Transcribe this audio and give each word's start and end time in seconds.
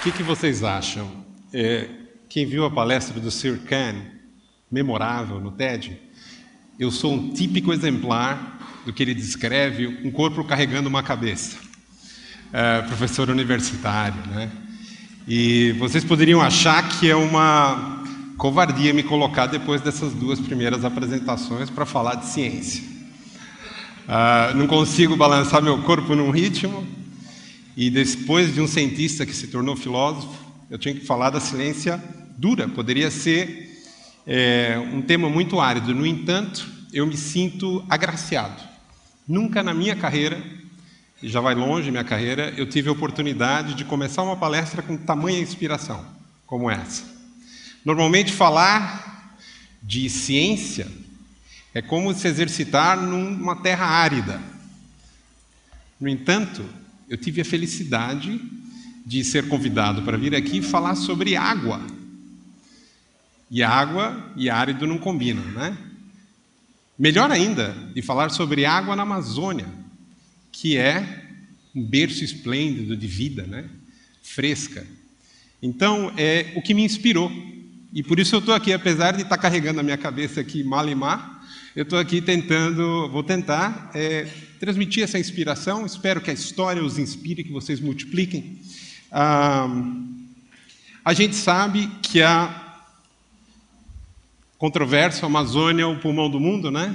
O 0.00 0.02
que, 0.02 0.12
que 0.12 0.22
vocês 0.22 0.64
acham? 0.64 1.06
É, 1.52 1.86
quem 2.26 2.46
viu 2.46 2.64
a 2.64 2.70
palestra 2.70 3.20
do 3.20 3.30
Sir 3.30 3.58
Ken, 3.68 3.96
memorável 4.72 5.38
no 5.38 5.50
TED, 5.50 6.00
eu 6.78 6.90
sou 6.90 7.12
um 7.12 7.34
típico 7.34 7.70
exemplar 7.70 8.80
do 8.86 8.94
que 8.94 9.02
ele 9.02 9.14
descreve, 9.14 9.86
um 10.02 10.10
corpo 10.10 10.42
carregando 10.42 10.88
uma 10.88 11.02
cabeça. 11.02 11.58
É, 12.50 12.80
professor 12.80 13.28
universitário, 13.28 14.26
né? 14.28 14.50
E 15.28 15.72
vocês 15.72 16.02
poderiam 16.02 16.40
achar 16.40 16.98
que 16.98 17.10
é 17.10 17.14
uma 17.14 18.02
covardia 18.38 18.94
me 18.94 19.02
colocar 19.02 19.48
depois 19.48 19.82
dessas 19.82 20.14
duas 20.14 20.40
primeiras 20.40 20.82
apresentações 20.82 21.68
para 21.68 21.84
falar 21.84 22.14
de 22.14 22.24
ciência. 22.24 22.82
Uh, 24.08 24.56
não 24.56 24.66
consigo 24.66 25.14
balançar 25.14 25.62
meu 25.62 25.82
corpo 25.82 26.16
num 26.16 26.30
ritmo, 26.30 26.86
e 27.80 27.88
depois 27.88 28.52
de 28.52 28.60
um 28.60 28.66
cientista 28.66 29.24
que 29.24 29.32
se 29.32 29.46
tornou 29.46 29.74
filósofo, 29.74 30.38
eu 30.68 30.76
tinha 30.76 30.92
que 30.92 31.06
falar 31.06 31.30
da 31.30 31.40
ciência 31.40 31.98
dura. 32.36 32.68
Poderia 32.68 33.10
ser 33.10 33.82
é, 34.26 34.78
um 34.92 35.00
tema 35.00 35.30
muito 35.30 35.58
árido. 35.58 35.94
No 35.94 36.04
entanto, 36.04 36.68
eu 36.92 37.06
me 37.06 37.16
sinto 37.16 37.82
agraciado. 37.88 38.62
Nunca 39.26 39.62
na 39.62 39.72
minha 39.72 39.96
carreira, 39.96 40.44
e 41.22 41.28
já 41.30 41.40
vai 41.40 41.54
longe 41.54 41.90
minha 41.90 42.04
carreira, 42.04 42.52
eu 42.54 42.68
tive 42.68 42.90
a 42.90 42.92
oportunidade 42.92 43.72
de 43.72 43.86
começar 43.86 44.24
uma 44.24 44.36
palestra 44.36 44.82
com 44.82 44.98
tamanha 44.98 45.40
inspiração 45.40 46.04
como 46.44 46.70
essa. 46.70 47.02
Normalmente, 47.82 48.30
falar 48.30 49.38
de 49.82 50.10
ciência 50.10 50.86
é 51.72 51.80
como 51.80 52.12
se 52.12 52.28
exercitar 52.28 53.00
numa 53.00 53.56
terra 53.56 53.86
árida. 53.86 54.38
No 55.98 56.10
entanto, 56.10 56.62
eu 57.10 57.16
tive 57.16 57.40
a 57.40 57.44
felicidade 57.44 58.40
de 59.04 59.24
ser 59.24 59.48
convidado 59.48 60.02
para 60.02 60.16
vir 60.16 60.32
aqui 60.32 60.62
falar 60.62 60.94
sobre 60.94 61.34
água. 61.34 61.84
E 63.50 63.64
água 63.64 64.32
e 64.36 64.48
árido 64.48 64.86
não 64.86 64.96
combinam, 64.96 65.42
né? 65.46 65.76
Melhor 66.96 67.32
ainda, 67.32 67.74
de 67.92 68.00
falar 68.00 68.30
sobre 68.30 68.64
água 68.64 68.94
na 68.94 69.02
Amazônia, 69.02 69.66
que 70.52 70.76
é 70.76 71.26
um 71.74 71.82
berço 71.82 72.22
esplêndido 72.22 72.96
de 72.96 73.08
vida, 73.08 73.42
né? 73.42 73.68
Fresca. 74.22 74.86
Então, 75.60 76.12
é 76.16 76.52
o 76.54 76.62
que 76.62 76.74
me 76.74 76.84
inspirou. 76.84 77.28
E 77.92 78.04
por 78.04 78.20
isso 78.20 78.36
eu 78.36 78.38
estou 78.38 78.54
aqui, 78.54 78.72
apesar 78.72 79.16
de 79.16 79.22
estar 79.22 79.36
carregando 79.36 79.80
a 79.80 79.82
minha 79.82 79.98
cabeça 79.98 80.40
aqui 80.40 80.62
malimar, 80.62 81.39
eu 81.74 81.84
estou 81.84 82.00
aqui 82.00 82.20
tentando, 82.20 83.08
vou 83.10 83.22
tentar 83.22 83.92
é, 83.94 84.26
transmitir 84.58 85.04
essa 85.04 85.20
inspiração. 85.20 85.86
Espero 85.86 86.20
que 86.20 86.28
a 86.28 86.34
história 86.34 86.82
os 86.82 86.98
inspire, 86.98 87.44
que 87.44 87.52
vocês 87.52 87.80
multipliquem. 87.80 88.60
Ah, 89.10 89.68
a 91.04 91.12
gente 91.12 91.36
sabe 91.36 91.86
que 92.02 92.22
a 92.22 92.82
controvérsia, 94.58 95.22
a 95.22 95.26
Amazônia 95.26 95.84
é 95.84 95.86
o 95.86 96.00
pulmão 96.00 96.28
do 96.28 96.40
mundo, 96.40 96.72
né? 96.72 96.92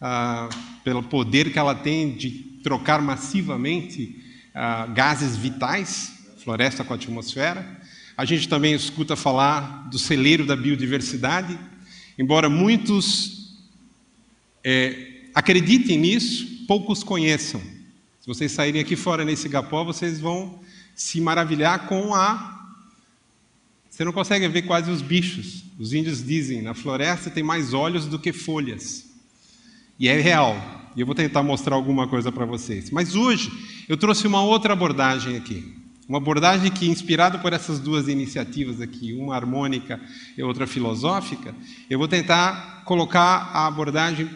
Ah, 0.00 0.48
pelo 0.82 1.02
poder 1.02 1.52
que 1.52 1.58
ela 1.58 1.74
tem 1.74 2.16
de 2.16 2.30
trocar 2.62 3.02
massivamente 3.02 4.18
ah, 4.54 4.86
gases 4.86 5.36
vitais, 5.36 6.10
floresta 6.42 6.82
com 6.82 6.94
a 6.94 6.96
atmosfera. 6.96 7.82
A 8.16 8.24
gente 8.24 8.48
também 8.48 8.72
escuta 8.72 9.14
falar 9.14 9.90
do 9.90 9.98
celeiro 9.98 10.46
da 10.46 10.56
biodiversidade, 10.56 11.58
embora 12.18 12.48
muitos 12.48 13.39
é, 14.64 15.22
acreditem 15.34 15.98
nisso, 15.98 16.64
poucos 16.66 17.02
conheçam. 17.02 17.60
Se 18.20 18.26
vocês 18.26 18.52
saírem 18.52 18.80
aqui 18.80 18.96
fora 18.96 19.24
nesse 19.24 19.48
gapó, 19.48 19.82
vocês 19.84 20.20
vão 20.20 20.60
se 20.94 21.20
maravilhar 21.20 21.86
com 21.86 22.14
a. 22.14 22.58
Você 23.88 24.04
não 24.04 24.12
consegue 24.12 24.46
ver 24.48 24.62
quase 24.62 24.90
os 24.90 25.02
bichos. 25.02 25.64
Os 25.78 25.92
índios 25.92 26.24
dizem: 26.24 26.62
na 26.62 26.74
floresta 26.74 27.30
tem 27.30 27.42
mais 27.42 27.72
olhos 27.72 28.06
do 28.06 28.18
que 28.18 28.32
folhas. 28.32 29.06
E 29.98 30.08
é 30.08 30.20
real. 30.20 30.56
E 30.96 31.00
eu 31.00 31.06
vou 31.06 31.14
tentar 31.14 31.42
mostrar 31.42 31.74
alguma 31.74 32.06
coisa 32.06 32.30
para 32.30 32.44
vocês. 32.44 32.90
Mas 32.90 33.14
hoje 33.14 33.50
eu 33.88 33.96
trouxe 33.96 34.26
uma 34.26 34.42
outra 34.42 34.72
abordagem 34.72 35.36
aqui. 35.36 35.80
Uma 36.08 36.18
abordagem 36.18 36.72
que, 36.72 36.88
inspirada 36.88 37.38
por 37.38 37.52
essas 37.52 37.78
duas 37.78 38.08
iniciativas 38.08 38.80
aqui, 38.80 39.12
uma 39.12 39.36
harmônica 39.36 40.00
e 40.36 40.42
outra 40.42 40.66
filosófica, 40.66 41.54
eu 41.88 41.98
vou 41.98 42.08
tentar 42.08 42.82
colocar 42.84 43.50
a 43.52 43.68
abordagem 43.68 44.28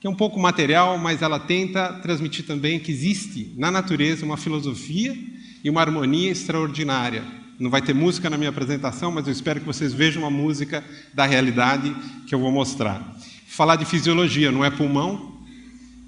que 0.00 0.06
é 0.06 0.10
um 0.10 0.14
pouco 0.14 0.38
material, 0.38 0.96
mas 0.96 1.22
ela 1.22 1.40
tenta 1.40 1.92
transmitir 1.94 2.46
também 2.46 2.78
que 2.78 2.92
existe 2.92 3.52
na 3.56 3.70
natureza 3.70 4.24
uma 4.24 4.36
filosofia 4.36 5.16
e 5.62 5.68
uma 5.68 5.80
harmonia 5.80 6.30
extraordinária. 6.30 7.24
Não 7.58 7.68
vai 7.68 7.82
ter 7.82 7.94
música 7.94 8.30
na 8.30 8.36
minha 8.36 8.50
apresentação, 8.50 9.10
mas 9.10 9.26
eu 9.26 9.32
espero 9.32 9.58
que 9.58 9.66
vocês 9.66 9.92
vejam 9.92 10.22
uma 10.22 10.30
música 10.30 10.84
da 11.12 11.26
realidade 11.26 11.94
que 12.28 12.34
eu 12.34 12.38
vou 12.38 12.52
mostrar. 12.52 13.16
Falar 13.48 13.74
de 13.74 13.84
fisiologia 13.84 14.52
não 14.52 14.64
é 14.64 14.70
pulmão, 14.70 15.36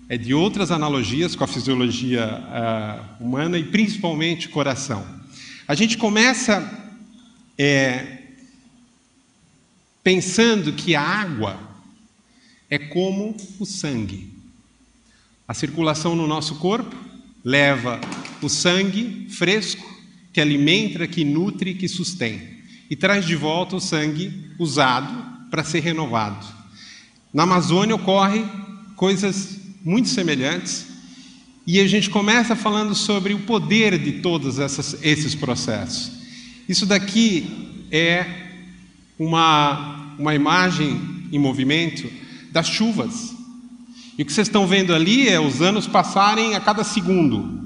é 0.08 0.16
de 0.16 0.32
outras 0.32 0.70
analogias 0.70 1.34
com 1.34 1.42
a 1.42 1.48
fisiologia 1.48 2.26
uh, 2.26 3.24
humana 3.24 3.58
e 3.58 3.64
principalmente 3.64 4.48
coração. 4.48 5.04
A 5.66 5.74
gente 5.74 5.98
começa 5.98 6.68
é, 7.58 8.18
pensando 10.02 10.72
que 10.72 10.94
a 10.94 11.02
água 11.02 11.69
é 12.70 12.78
como 12.78 13.36
o 13.58 13.66
sangue. 13.66 14.32
A 15.47 15.53
circulação 15.53 16.14
no 16.14 16.28
nosso 16.28 16.54
corpo 16.54 16.94
leva 17.44 18.00
o 18.41 18.48
sangue 18.48 19.26
fresco, 19.28 19.84
que 20.32 20.41
alimenta, 20.41 21.09
que 21.09 21.25
nutre, 21.25 21.75
que 21.75 21.88
sustém, 21.88 22.41
e 22.88 22.94
traz 22.94 23.26
de 23.26 23.34
volta 23.34 23.75
o 23.75 23.80
sangue 23.80 24.53
usado 24.59 25.48
para 25.50 25.64
ser 25.64 25.80
renovado. 25.80 26.47
Na 27.34 27.42
Amazônia 27.42 27.97
ocorrem 27.97 28.48
coisas 28.94 29.59
muito 29.84 30.09
semelhantes, 30.09 30.86
e 31.66 31.80
a 31.80 31.86
gente 31.86 32.09
começa 32.09 32.56
falando 32.56 32.94
sobre 32.94 33.34
o 33.34 33.41
poder 33.41 33.98
de 33.98 34.20
todos 34.20 34.59
essas, 34.59 34.97
esses 35.03 35.34
processos. 35.34 36.12
Isso 36.69 36.86
daqui 36.86 37.86
é 37.91 38.25
uma, 39.19 40.14
uma 40.19 40.34
imagem 40.34 41.00
em 41.32 41.38
movimento 41.38 42.10
das 42.52 42.68
chuvas. 42.68 43.34
E 44.18 44.22
o 44.22 44.26
que 44.26 44.32
vocês 44.32 44.48
estão 44.48 44.66
vendo 44.66 44.94
ali 44.94 45.28
é 45.28 45.40
os 45.40 45.62
anos 45.62 45.86
passarem 45.86 46.54
a 46.54 46.60
cada 46.60 46.84
segundo. 46.84 47.58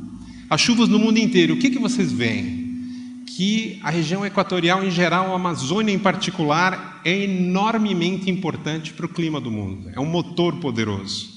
As 0.48 0.60
chuvas 0.60 0.88
no 0.88 0.98
mundo 0.98 1.18
inteiro. 1.18 1.54
O 1.54 1.58
que, 1.58 1.70
que 1.70 1.78
vocês 1.78 2.12
veem? 2.12 3.24
Que 3.26 3.80
a 3.82 3.90
região 3.90 4.24
equatorial 4.24 4.84
em 4.84 4.90
geral, 4.90 5.32
a 5.32 5.34
Amazônia 5.36 5.92
em 5.92 5.98
particular, 5.98 7.00
é 7.04 7.24
enormemente 7.24 8.30
importante 8.30 8.92
para 8.92 9.06
o 9.06 9.08
clima 9.08 9.40
do 9.40 9.50
mundo. 9.50 9.90
É 9.92 9.98
um 9.98 10.06
motor 10.06 10.56
poderoso. 10.56 11.28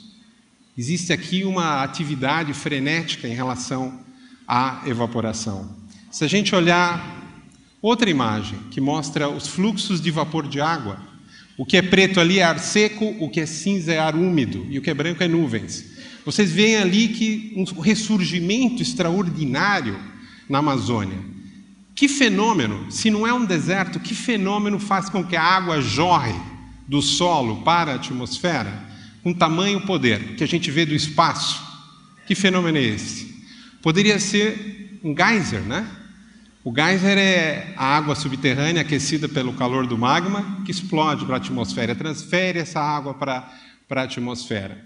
Existe 0.77 1.11
aqui 1.11 1.43
uma 1.43 1.81
atividade 1.81 2.53
frenética 2.53 3.27
em 3.27 3.33
relação 3.33 3.99
à 4.47 4.83
evaporação. 4.85 5.67
Se 6.11 6.23
a 6.23 6.27
gente 6.27 6.53
olhar 6.55 7.41
outra 7.81 8.09
imagem 8.09 8.59
que 8.69 8.79
mostra 8.79 9.27
os 9.27 9.47
fluxos 9.47 9.99
de 9.99 10.11
vapor 10.11 10.47
de 10.47 10.61
água, 10.61 10.99
o 11.57 11.65
que 11.65 11.75
é 11.75 11.81
preto 11.81 12.19
ali 12.19 12.39
é 12.39 12.43
ar 12.43 12.59
seco, 12.59 13.15
o 13.19 13.29
que 13.29 13.39
é 13.39 13.45
cinza 13.45 13.91
é 13.91 13.97
ar 13.97 14.15
úmido 14.15 14.67
e 14.69 14.77
o 14.77 14.81
que 14.81 14.89
é 14.89 14.93
branco 14.93 15.23
é 15.23 15.27
nuvens. 15.27 15.97
Vocês 16.23 16.51
veem 16.51 16.75
ali 16.75 17.07
que 17.07 17.53
um 17.55 17.79
ressurgimento 17.79 18.81
extraordinário 18.81 19.97
na 20.47 20.59
Amazônia. 20.59 21.17
Que 21.95 22.07
fenômeno, 22.07 22.91
se 22.91 23.09
não 23.09 23.25
é 23.25 23.33
um 23.33 23.43
deserto, 23.43 23.99
que 23.99 24.13
fenômeno 24.13 24.77
faz 24.77 25.09
com 25.09 25.23
que 25.23 25.35
a 25.35 25.41
água 25.41 25.81
jorre 25.81 26.35
do 26.87 27.01
solo 27.01 27.63
para 27.63 27.93
a 27.93 27.95
atmosfera 27.95 28.85
com 29.23 29.33
tamanho 29.33 29.81
poder 29.81 30.35
que 30.35 30.43
a 30.43 30.47
gente 30.47 30.69
vê 30.69 30.85
do 30.85 30.93
espaço? 30.93 31.59
Que 32.27 32.35
fenômeno 32.35 32.77
é 32.77 32.83
esse? 32.83 33.35
Poderia 33.81 34.19
ser 34.19 34.99
um 35.03 35.15
geyser, 35.15 35.61
né? 35.61 35.87
O 36.67 36.73
geyser 36.75 37.17
é 37.17 37.73
a 37.77 37.95
água 37.95 38.13
subterrânea 38.13 38.81
aquecida 38.81 39.29
pelo 39.29 39.53
calor 39.53 39.87
do 39.87 39.97
magma 39.97 40.61
que 40.65 40.71
explode 40.71 41.25
para 41.25 41.35
a 41.35 41.37
atmosfera, 41.37 41.95
transfere 41.95 42.59
essa 42.59 42.81
água 42.81 43.13
para, 43.13 43.49
para 43.87 44.01
a 44.01 44.03
atmosfera. 44.03 44.85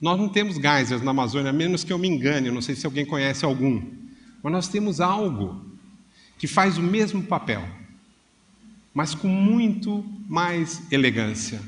Nós 0.00 0.18
não 0.18 0.30
temos 0.30 0.56
geysers 0.56 1.02
na 1.02 1.10
Amazônia, 1.10 1.50
a 1.50 1.52
menos 1.52 1.84
que 1.84 1.92
eu 1.92 1.98
me 1.98 2.08
engane, 2.08 2.50
não 2.50 2.62
sei 2.62 2.74
se 2.74 2.86
alguém 2.86 3.04
conhece 3.04 3.44
algum. 3.44 3.82
Mas 4.42 4.50
nós 4.50 4.66
temos 4.66 4.98
algo 4.98 5.62
que 6.38 6.46
faz 6.46 6.78
o 6.78 6.82
mesmo 6.82 7.22
papel, 7.22 7.68
mas 8.94 9.14
com 9.14 9.28
muito 9.28 10.02
mais 10.26 10.90
elegância. 10.90 11.60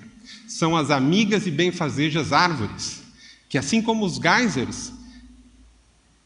São 0.48 0.74
as 0.74 0.90
amigas 0.90 1.46
e 1.46 1.50
benfazejas 1.50 2.32
árvores, 2.32 3.02
que 3.50 3.58
assim 3.58 3.82
como 3.82 4.06
os 4.06 4.14
geysers, 4.14 4.94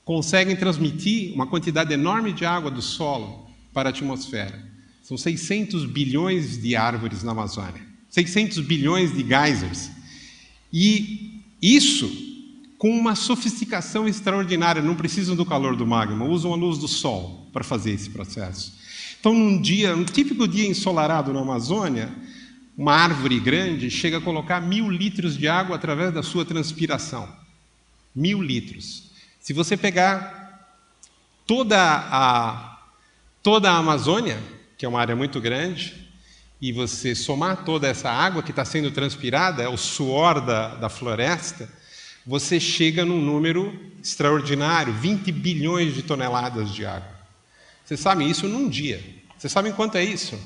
conseguem 0.09 0.57
transmitir 0.57 1.35
uma 1.35 1.47
quantidade 1.47 1.93
enorme 1.93 2.33
de 2.33 2.43
água 2.43 2.71
do 2.71 2.81
solo 2.81 3.47
para 3.75 3.91
a 3.91 3.93
atmosfera. 3.93 4.59
São 5.03 5.19
600 5.19 5.85
bilhões 5.85 6.57
de 6.57 6.75
árvores 6.75 7.23
na 7.23 7.33
Amazônia, 7.33 7.83
600 8.09 8.61
bilhões 8.61 9.13
de 9.13 9.23
geysers. 9.23 9.91
E 10.73 11.43
isso 11.61 12.11
com 12.79 12.89
uma 12.89 13.15
sofisticação 13.15 14.09
extraordinária, 14.09 14.81
não 14.81 14.95
precisam 14.95 15.37
do 15.37 15.45
calor 15.45 15.77
do 15.77 15.87
magma, 15.87 16.25
usam 16.25 16.55
a 16.55 16.57
luz 16.57 16.79
do 16.79 16.89
sol 16.89 17.47
para 17.53 17.63
fazer 17.63 17.91
esse 17.91 18.09
processo. 18.09 18.79
Então, 19.21 19.35
num 19.35 19.61
dia, 19.61 19.95
um 19.95 20.05
típico 20.05 20.49
dia 20.49 20.67
ensolarado 20.67 21.35
na 21.35 21.41
Amazônia, 21.41 22.11
uma 22.79 22.95
árvore 22.95 23.39
grande 23.39 23.91
chega 23.91 24.17
a 24.17 24.23
colocar 24.23 24.59
mil 24.59 24.91
litros 24.91 25.37
de 25.37 25.47
água 25.47 25.77
através 25.77 26.15
da 26.15 26.23
sua 26.23 26.47
transpiração. 26.47 27.29
Mil 28.17 28.41
litros. 28.41 29.08
Se 29.49 29.55
você 29.55 29.79
pegar 29.79 30.77
toda 31.47 31.79
a, 31.81 32.81
toda 33.43 33.71
a 33.71 33.79
Amazônia, 33.79 34.39
que 34.77 34.85
é 34.85 34.89
uma 34.91 35.01
área 35.01 35.17
muito 35.17 35.41
grande, 35.41 36.07
e 36.61 36.71
você 36.71 37.15
somar 37.15 37.65
toda 37.65 37.89
essa 37.89 38.11
água 38.11 38.43
que 38.43 38.51
está 38.51 38.63
sendo 38.63 38.91
transpirada, 38.91 39.63
é 39.63 39.69
o 39.69 39.79
suor 39.79 40.43
da, 40.43 40.75
da 40.75 40.91
floresta, 40.91 41.67
você 42.27 42.61
chega 42.61 43.07
num 43.07 43.23
número 43.23 43.75
extraordinário 44.03 44.93
20 44.93 45.33
bilhões 45.33 45.95
de 45.95 46.03
toneladas 46.03 46.71
de 46.75 46.85
água. 46.85 47.17
Vocês 47.87 48.01
sabem 48.01 48.29
isso 48.29 48.47
num 48.47 48.69
dia. 48.69 49.03
Vocês 49.39 49.51
sabem 49.51 49.73
quanto 49.73 49.97
é 49.97 50.05
isso? 50.05 50.39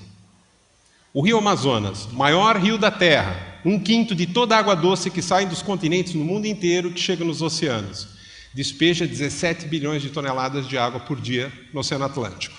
O 1.12 1.22
rio 1.22 1.38
Amazonas, 1.38 2.06
maior 2.12 2.56
rio 2.56 2.78
da 2.78 2.92
Terra, 2.92 3.58
um 3.64 3.80
quinto 3.80 4.14
de 4.14 4.28
toda 4.28 4.54
a 4.54 4.60
água 4.60 4.76
doce 4.76 5.10
que 5.10 5.20
sai 5.20 5.44
dos 5.44 5.60
continentes 5.60 6.14
no 6.14 6.24
mundo 6.24 6.46
inteiro 6.46 6.92
que 6.92 7.00
chega 7.00 7.24
nos 7.24 7.42
oceanos, 7.42 8.21
despeja 8.54 9.06
17 9.06 9.66
bilhões 9.66 10.02
de 10.02 10.10
toneladas 10.10 10.68
de 10.68 10.76
água 10.76 11.00
por 11.00 11.20
dia 11.20 11.52
no 11.72 11.80
Oceano 11.80 12.04
Atlântico. 12.04 12.56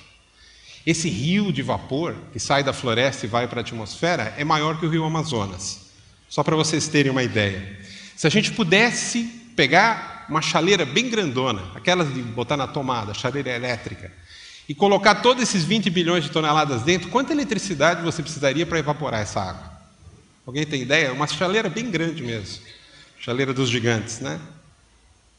Esse 0.86 1.08
rio 1.08 1.52
de 1.52 1.62
vapor 1.62 2.16
que 2.34 2.40
sai 2.40 2.64
da 2.64 2.74
floresta 2.74 3.26
e 3.26 3.30
vai 3.30 3.48
para 3.48 3.60
a 3.60 3.62
atmosfera 3.62 4.34
é 4.38 4.44
maior 4.44 4.80
que 4.80 4.86
o 4.86 4.90
rio 4.90 5.06
Amazonas. 5.06 5.92
Só 6.28 6.44
para 6.44 6.56
vocês 6.56 6.88
terem 6.88 7.12
uma 7.12 7.24
ideia. 7.24 7.80
Se 8.16 8.28
a 8.28 8.30
gente 8.30 8.52
pudesse 8.52 9.24
pegar 9.56 10.26
uma 10.28 10.42
chaleira 10.42 10.86
bem 10.86 11.10
grandona, 11.10 11.62
aquelas 11.76 12.14
de 12.14 12.22
botar 12.22 12.58
na 12.58 12.68
tomada, 12.68 13.14
chaleira 13.14 13.52
elétrica, 13.52 14.12
e 14.68 14.74
colocar 14.74 15.16
todos 15.16 15.44
esses 15.44 15.64
20 15.64 15.90
bilhões 15.90 16.24
de 16.24 16.32
toneladas 16.32 16.84
dentro, 16.84 17.10
quanta 17.10 17.34
eletricidade 17.34 18.02
você 18.02 18.22
precisaria 18.22 18.66
para 18.66 18.80
evaporar 18.80 19.22
essa 19.22 19.42
água? 19.42 19.74
Alguém 20.46 20.66
tem 20.66 20.82
ideia? 20.82 21.14
Uma 21.14 21.28
chaleira 21.28 21.70
bem 21.70 21.90
grande 21.90 22.22
mesmo. 22.24 22.64
Chaleira 23.20 23.54
dos 23.54 23.70
gigantes, 23.70 24.20
né? 24.20 24.40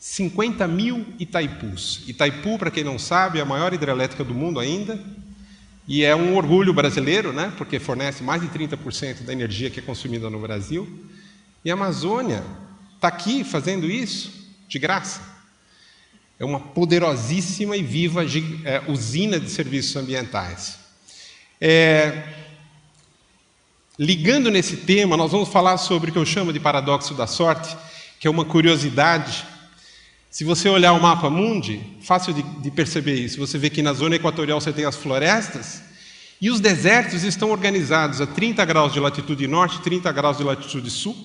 50 0.04 0.68
mil 0.68 1.06
Itaipus. 1.18 2.02
Itaipu, 2.06 2.58
para 2.58 2.70
quem 2.70 2.84
não 2.84 2.98
sabe, 2.98 3.38
é 3.38 3.42
a 3.42 3.46
maior 3.46 3.72
hidrelétrica 3.72 4.22
do 4.22 4.34
mundo 4.34 4.60
ainda. 4.60 5.02
E 5.88 6.04
é 6.04 6.14
um 6.14 6.36
orgulho 6.36 6.74
brasileiro, 6.74 7.32
né? 7.32 7.50
porque 7.56 7.80
fornece 7.80 8.22
mais 8.22 8.42
de 8.42 8.48
30% 8.48 9.22
da 9.22 9.32
energia 9.32 9.70
que 9.70 9.80
é 9.80 9.82
consumida 9.82 10.28
no 10.28 10.38
Brasil. 10.38 10.86
E 11.64 11.70
a 11.70 11.74
Amazônia 11.74 12.44
está 12.94 13.08
aqui 13.08 13.42
fazendo 13.44 13.90
isso 13.90 14.30
de 14.68 14.78
graça. 14.78 15.22
É 16.38 16.44
uma 16.44 16.60
poderosíssima 16.60 17.74
e 17.74 17.82
viva 17.82 18.24
é, 18.66 18.82
usina 18.86 19.40
de 19.40 19.48
serviços 19.48 19.96
ambientais. 19.96 20.80
É, 21.58 22.24
ligando 23.98 24.50
nesse 24.50 24.76
tema, 24.76 25.16
nós 25.16 25.32
vamos 25.32 25.48
falar 25.48 25.78
sobre 25.78 26.10
o 26.10 26.12
que 26.12 26.18
eu 26.18 26.26
chamo 26.26 26.52
de 26.52 26.60
paradoxo 26.60 27.14
da 27.14 27.26
sorte, 27.26 27.74
que 28.20 28.26
é 28.26 28.30
uma 28.30 28.44
curiosidade. 28.44 29.53
Se 30.34 30.42
você 30.42 30.68
olhar 30.68 30.94
o 30.94 31.00
mapa 31.00 31.30
mundi, 31.30 31.80
fácil 32.00 32.34
de, 32.34 32.42
de 32.42 32.68
perceber 32.68 33.14
isso. 33.14 33.38
Você 33.38 33.56
vê 33.56 33.70
que 33.70 33.80
na 33.80 33.92
zona 33.92 34.16
equatorial 34.16 34.60
você 34.60 34.72
tem 34.72 34.84
as 34.84 34.96
florestas 34.96 35.80
e 36.40 36.50
os 36.50 36.58
desertos 36.58 37.22
estão 37.22 37.52
organizados 37.52 38.20
a 38.20 38.26
30 38.26 38.64
graus 38.64 38.92
de 38.92 38.98
latitude 38.98 39.46
norte 39.46 39.76
e 39.76 39.82
30 39.82 40.10
graus 40.10 40.38
de 40.38 40.42
latitude 40.42 40.90
sul, 40.90 41.16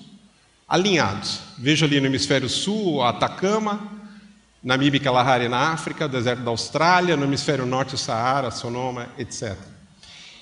alinhados. 0.68 1.40
Veja 1.58 1.86
ali 1.86 1.98
no 1.98 2.06
hemisfério 2.06 2.48
sul, 2.48 3.02
Atacama, 3.02 3.80
Namíbia 4.62 4.98
e 4.98 5.02
Kalahari 5.02 5.48
na 5.48 5.72
África, 5.72 6.06
o 6.06 6.08
deserto 6.08 6.44
da 6.44 6.52
Austrália, 6.52 7.16
no 7.16 7.24
hemisfério 7.24 7.66
norte 7.66 7.96
o 7.96 7.98
Saara, 7.98 8.52
Sonoma, 8.52 9.08
etc. 9.18 9.56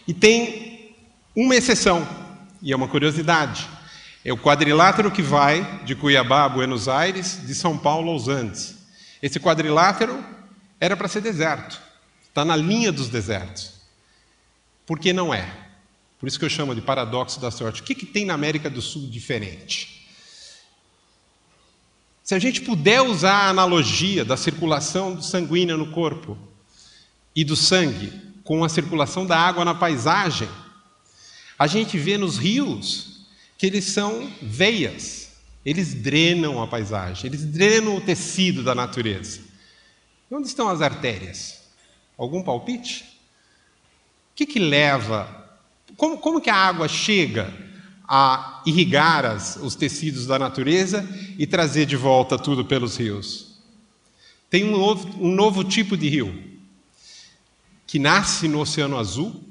E 0.06 0.12
tem 0.12 0.94
uma 1.34 1.56
exceção, 1.56 2.06
e 2.60 2.70
é 2.70 2.76
uma 2.76 2.86
curiosidade. 2.86 3.66
É 4.28 4.32
o 4.32 4.36
quadrilátero 4.36 5.10
que 5.10 5.22
vai 5.22 5.82
de 5.86 5.94
Cuiabá 5.94 6.44
a 6.44 6.48
Buenos 6.50 6.86
Aires, 6.86 7.40
de 7.46 7.54
São 7.54 7.78
Paulo 7.78 8.10
aos 8.10 8.28
Andes. 8.28 8.76
Esse 9.22 9.40
quadrilátero 9.40 10.22
era 10.78 10.94
para 10.94 11.08
ser 11.08 11.22
deserto, 11.22 11.80
está 12.28 12.44
na 12.44 12.54
linha 12.54 12.92
dos 12.92 13.08
desertos. 13.08 13.72
Por 14.84 14.98
que 14.98 15.14
não 15.14 15.32
é? 15.32 15.50
Por 16.20 16.28
isso 16.28 16.38
que 16.38 16.44
eu 16.44 16.50
chamo 16.50 16.74
de 16.74 16.82
paradoxo 16.82 17.40
da 17.40 17.50
sorte. 17.50 17.80
O 17.80 17.84
que, 17.84 17.94
que 17.94 18.04
tem 18.04 18.26
na 18.26 18.34
América 18.34 18.68
do 18.68 18.82
Sul 18.82 19.08
diferente? 19.08 20.06
Se 22.22 22.34
a 22.34 22.38
gente 22.38 22.60
puder 22.60 23.00
usar 23.00 23.32
a 23.32 23.48
analogia 23.48 24.26
da 24.26 24.36
circulação 24.36 25.22
sanguínea 25.22 25.74
no 25.74 25.90
corpo 25.90 26.36
e 27.34 27.44
do 27.44 27.56
sangue 27.56 28.12
com 28.44 28.62
a 28.62 28.68
circulação 28.68 29.24
da 29.24 29.38
água 29.38 29.64
na 29.64 29.74
paisagem, 29.74 30.50
a 31.58 31.66
gente 31.66 31.96
vê 31.96 32.18
nos 32.18 32.36
rios 32.36 33.16
que 33.58 33.66
eles 33.66 33.84
são 33.86 34.32
veias, 34.40 35.32
eles 35.66 35.92
drenam 35.92 36.62
a 36.62 36.66
paisagem, 36.68 37.26
eles 37.26 37.44
drenam 37.44 37.96
o 37.96 38.00
tecido 38.00 38.62
da 38.62 38.74
natureza. 38.74 39.40
E 40.30 40.34
onde 40.34 40.46
estão 40.46 40.68
as 40.68 40.80
artérias? 40.80 41.60
Algum 42.16 42.42
palpite? 42.42 43.02
O 44.32 44.36
que, 44.36 44.46
que 44.46 44.60
leva? 44.60 45.58
Como, 45.96 46.18
como 46.18 46.40
que 46.40 46.48
a 46.48 46.54
água 46.54 46.86
chega 46.86 47.52
a 48.08 48.62
irrigar 48.64 49.26
as, 49.26 49.56
os 49.56 49.74
tecidos 49.74 50.26
da 50.26 50.38
natureza 50.38 51.06
e 51.36 51.46
trazer 51.46 51.84
de 51.84 51.96
volta 51.96 52.38
tudo 52.38 52.64
pelos 52.64 52.96
rios. 52.96 53.58
Tem 54.48 54.64
um 54.64 54.70
novo, 54.70 55.22
um 55.22 55.34
novo 55.34 55.62
tipo 55.62 55.94
de 55.94 56.08
rio, 56.08 56.58
que 57.86 57.98
nasce 57.98 58.48
no 58.48 58.60
Oceano 58.60 58.96
Azul, 58.96 59.44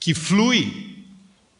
que 0.00 0.14
flui 0.14 0.91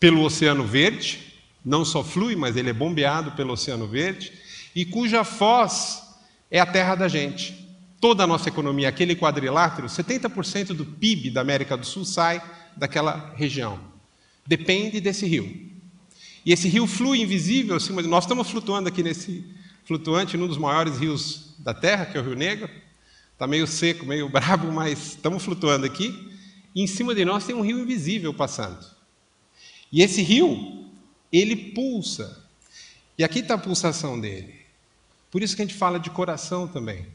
pelo 0.02 0.22
Oceano 0.22 0.64
Verde, 0.64 1.20
não 1.64 1.84
só 1.84 2.02
flui, 2.02 2.34
mas 2.34 2.56
ele 2.56 2.70
é 2.70 2.72
bombeado 2.72 3.32
pelo 3.32 3.52
Oceano 3.52 3.86
Verde, 3.86 4.32
e 4.74 4.84
cuja 4.84 5.22
foz 5.22 6.02
é 6.50 6.58
a 6.58 6.66
terra 6.66 6.96
da 6.96 7.06
gente. 7.06 7.56
Toda 8.00 8.24
a 8.24 8.26
nossa 8.26 8.48
economia, 8.48 8.88
aquele 8.88 9.14
quadrilátero, 9.14 9.86
70% 9.86 10.74
do 10.74 10.84
PIB 10.84 11.30
da 11.30 11.40
América 11.40 11.76
do 11.76 11.86
Sul 11.86 12.04
sai 12.04 12.42
daquela 12.76 13.32
região 13.36 13.92
depende 14.46 15.00
desse 15.00 15.26
rio. 15.26 15.70
E 16.44 16.52
esse 16.52 16.68
rio 16.68 16.86
flui 16.86 17.20
invisível 17.20 17.76
acima 17.76 18.02
de 18.02 18.08
nós. 18.08 18.24
Estamos 18.24 18.50
flutuando 18.50 18.88
aqui 18.88 19.02
nesse 19.02 19.44
flutuante, 19.84 20.36
num 20.36 20.48
dos 20.48 20.58
maiores 20.58 20.98
rios 20.98 21.54
da 21.58 21.72
Terra, 21.72 22.06
que 22.06 22.18
é 22.18 22.20
o 22.20 22.24
Rio 22.24 22.34
Negro. 22.34 22.68
Está 23.32 23.46
meio 23.46 23.66
seco, 23.66 24.04
meio 24.04 24.28
brabo, 24.30 24.70
mas 24.72 25.10
estamos 25.10 25.44
flutuando 25.44 25.86
aqui. 25.86 26.30
E 26.74 26.82
em 26.82 26.86
cima 26.86 27.14
de 27.14 27.24
nós 27.24 27.46
tem 27.46 27.54
um 27.54 27.60
rio 27.60 27.78
invisível 27.78 28.34
passando. 28.34 28.84
E 29.92 30.02
esse 30.02 30.22
rio, 30.22 30.88
ele 31.30 31.54
pulsa. 31.54 32.44
E 33.18 33.22
aqui 33.22 33.40
está 33.40 33.54
a 33.54 33.58
pulsação 33.58 34.18
dele. 34.18 34.54
Por 35.30 35.42
isso 35.42 35.54
que 35.54 35.62
a 35.62 35.64
gente 35.64 35.76
fala 35.76 36.00
de 36.00 36.10
coração 36.10 36.66
também. 36.66 37.06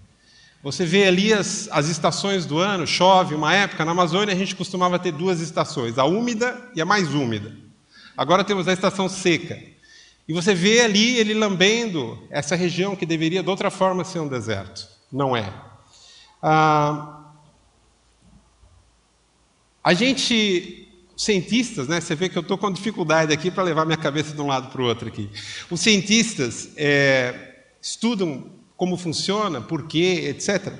Você 0.63 0.85
vê 0.85 1.07
ali 1.07 1.33
as, 1.33 1.67
as 1.71 1.87
estações 1.87 2.45
do 2.45 2.57
ano, 2.57 2.85
chove 2.85 3.35
uma 3.35 3.53
época, 3.53 3.85
na 3.85 3.91
Amazônia 3.91 4.33
a 4.33 4.37
gente 4.37 4.55
costumava 4.55 4.99
ter 4.99 5.11
duas 5.11 5.39
estações, 5.39 5.97
a 5.97 6.05
úmida 6.05 6.69
e 6.75 6.81
a 6.81 6.85
mais 6.85 7.13
úmida. 7.13 7.55
Agora 8.15 8.43
temos 8.43 8.67
a 8.67 8.73
estação 8.73 9.07
seca. 9.07 9.61
E 10.27 10.33
você 10.33 10.53
vê 10.53 10.81
ali 10.81 11.17
ele 11.17 11.33
lambendo 11.33 12.21
essa 12.29 12.55
região 12.55 12.95
que 12.95 13.05
deveria 13.05 13.41
de 13.41 13.49
outra 13.49 13.71
forma 13.71 14.03
ser 14.03 14.19
um 14.19 14.27
deserto. 14.27 14.87
Não 15.11 15.37
é. 15.37 15.53
Ah, 16.41 17.31
a 19.83 19.93
gente, 19.93 20.86
cientistas, 21.17 21.87
né, 21.87 21.99
você 21.99 22.13
vê 22.13 22.29
que 22.29 22.37
eu 22.37 22.43
estou 22.43 22.59
com 22.59 22.71
dificuldade 22.71 23.33
aqui 23.33 23.49
para 23.49 23.63
levar 23.63 23.85
minha 23.85 23.97
cabeça 23.97 24.35
de 24.35 24.39
um 24.39 24.45
lado 24.45 24.69
para 24.69 24.81
o 24.81 24.85
outro 24.85 25.07
aqui. 25.07 25.27
Os 25.69 25.81
cientistas 25.81 26.69
é, 26.77 27.55
estudam 27.81 28.51
como 28.77 28.95
funciona, 28.95 29.59
por 29.59 29.87
quê, 29.87 30.27
etc. 30.29 30.71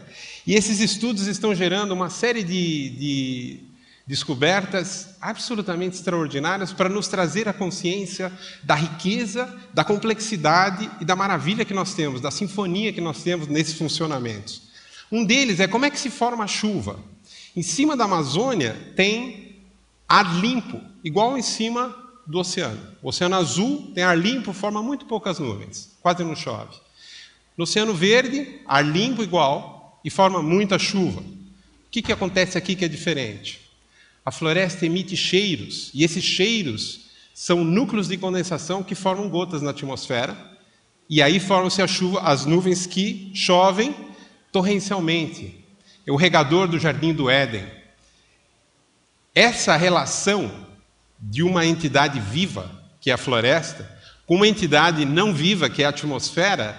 E 0.46 0.53
esses 0.53 0.79
estudos 0.79 1.25
estão 1.25 1.56
gerando 1.56 1.91
uma 1.91 2.12
série 2.12 2.44
de, 2.44 2.89
de 2.91 3.60
descobertas 4.06 5.10
absolutamente 5.20 5.96
extraordinárias 5.96 6.72
para 6.72 6.88
nos 6.88 7.08
trazer 7.08 7.50
a 7.50 7.53
consciência 7.53 8.32
da 8.63 8.75
riqueza, 8.75 9.53
da 9.74 9.84
complexidade 9.84 10.89
e 11.01 11.06
da 11.06 11.15
maravilha 11.15 11.65
que 11.65 11.74
nós 11.74 11.96
temos, 11.96 12.22
da 12.22 12.29
sinfonia 12.29 12.94
que 12.94 13.01
nós 13.01 13.24
temos 13.24 13.48
nesses 13.48 13.74
funcionamentos. 13.74 14.62
Um 15.12 15.25
deles 15.25 15.60
é 15.60 15.67
como 15.67 15.86
é 15.86 15.89
que 15.89 16.00
se 16.00 16.12
forma 16.12 16.44
a 16.44 16.48
chuva. 16.48 17.00
Em 17.56 17.63
cima 17.63 17.98
da 17.98 18.03
Amazônia 18.03 18.77
tem 18.96 19.47
ar 20.08 20.40
limpo, 20.40 20.82
igual 21.04 21.38
em 21.38 21.42
cima 21.42 21.96
do 22.26 22.40
oceano. 22.40 22.80
O 23.02 23.10
oceano 23.10 23.36
azul 23.36 23.92
tem 23.94 24.04
ar 24.04 24.18
limpo, 24.18 24.54
forma 24.54 24.82
muito 24.82 25.06
poucas 25.06 25.40
nuvens, 25.40 25.98
quase 26.02 26.24
não 26.24 26.36
chove. 26.36 26.76
No 27.58 27.64
Oceano 27.64 27.94
Verde, 27.94 28.62
ar 28.68 28.86
limpo 28.86 29.24
igual 29.24 30.00
e 30.06 30.12
forma 30.12 30.44
muita 30.44 30.78
chuva. 30.78 31.22
O 31.22 31.90
que, 31.90 32.04
que 32.04 32.12
acontece 32.12 32.56
aqui 32.56 32.76
que 32.76 32.86
é 32.86 32.88
diferente? 32.88 33.62
A 34.24 34.32
floresta 34.32 34.86
emite 34.86 35.18
cheiros, 35.18 35.90
e 35.94 36.04
esses 36.04 36.24
cheiros 36.24 37.08
são 37.34 37.64
núcleos 37.64 38.08
de 38.08 38.18
condensação 38.18 38.84
que 38.84 38.94
formam 38.94 39.30
gotas 39.30 39.62
na 39.62 39.72
atmosfera 39.72 40.36
E 41.10 41.22
aí 41.22 41.40
formam-se 41.40 41.82
as 41.82 42.46
nuvens 42.46 42.86
que 42.86 43.32
chovem 43.34 43.96
torrencialmente. 44.52 45.64
É 46.06 46.12
o 46.12 46.16
regador 46.16 46.68
do 46.68 46.78
jardim 46.78 47.14
do 47.14 47.30
Éden. 47.30 47.76
Essa 49.38 49.77
relação 49.77 50.51
de 51.20 51.44
uma 51.44 51.63
entidade 51.63 52.20
viva, 52.20 52.72
que 53.00 53.12
é 53.12 53.13
a 53.13 53.17
floresta, 53.20 53.88
com 54.25 54.34
uma 54.34 54.48
entidade 54.48 55.06
não 55.06 55.32
viva, 55.32 55.70
que 55.70 55.84
é 55.84 55.86
a 55.86 55.89
atmosfera, 55.89 56.75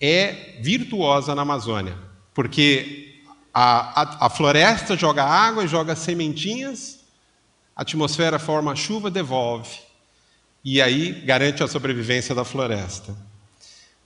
é 0.00 0.56
virtuosa 0.62 1.34
na 1.34 1.42
Amazônia. 1.42 1.94
Porque 2.32 3.20
a, 3.52 4.00
a, 4.00 4.26
a 4.26 4.30
floresta 4.30 4.96
joga 4.96 5.22
água, 5.22 5.66
joga 5.66 5.94
sementinhas, 5.94 7.00
a 7.76 7.82
atmosfera 7.82 8.38
forma 8.38 8.74
chuva, 8.74 9.10
devolve. 9.10 9.78
E 10.64 10.80
aí 10.80 11.12
garante 11.12 11.62
a 11.62 11.68
sobrevivência 11.68 12.34
da 12.34 12.42
floresta. 12.42 13.14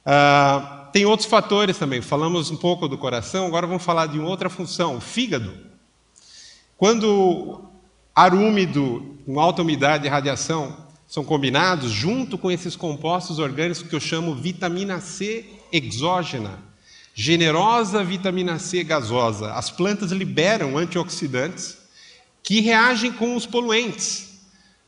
Ah, 0.04 0.88
tem 0.92 1.06
outros 1.06 1.28
fatores 1.28 1.78
também. 1.78 2.02
Falamos 2.02 2.50
um 2.50 2.56
pouco 2.56 2.88
do 2.88 2.98
coração, 2.98 3.46
agora 3.46 3.64
vamos 3.64 3.84
falar 3.84 4.06
de 4.06 4.18
outra 4.18 4.50
função, 4.50 4.96
o 4.96 5.00
fígado. 5.00 5.56
Quando 6.76 7.70
ar 8.14 8.34
úmido, 8.34 9.16
com 9.24 9.40
alta 9.40 9.62
umidade 9.62 10.06
e 10.06 10.10
radiação 10.10 10.76
são 11.08 11.24
combinados, 11.24 11.90
junto 11.90 12.38
com 12.38 12.50
esses 12.50 12.74
compostos 12.74 13.38
orgânicos 13.38 13.82
que 13.82 13.94
eu 13.94 14.00
chamo 14.00 14.34
vitamina 14.34 15.00
C 15.00 15.44
exógena, 15.70 16.58
generosa 17.14 18.02
vitamina 18.02 18.58
C 18.58 18.82
gasosa. 18.82 19.52
As 19.52 19.70
plantas 19.70 20.10
liberam 20.10 20.78
antioxidantes 20.78 21.76
que 22.42 22.60
reagem 22.60 23.12
com 23.12 23.36
os 23.36 23.46
poluentes. 23.46 24.40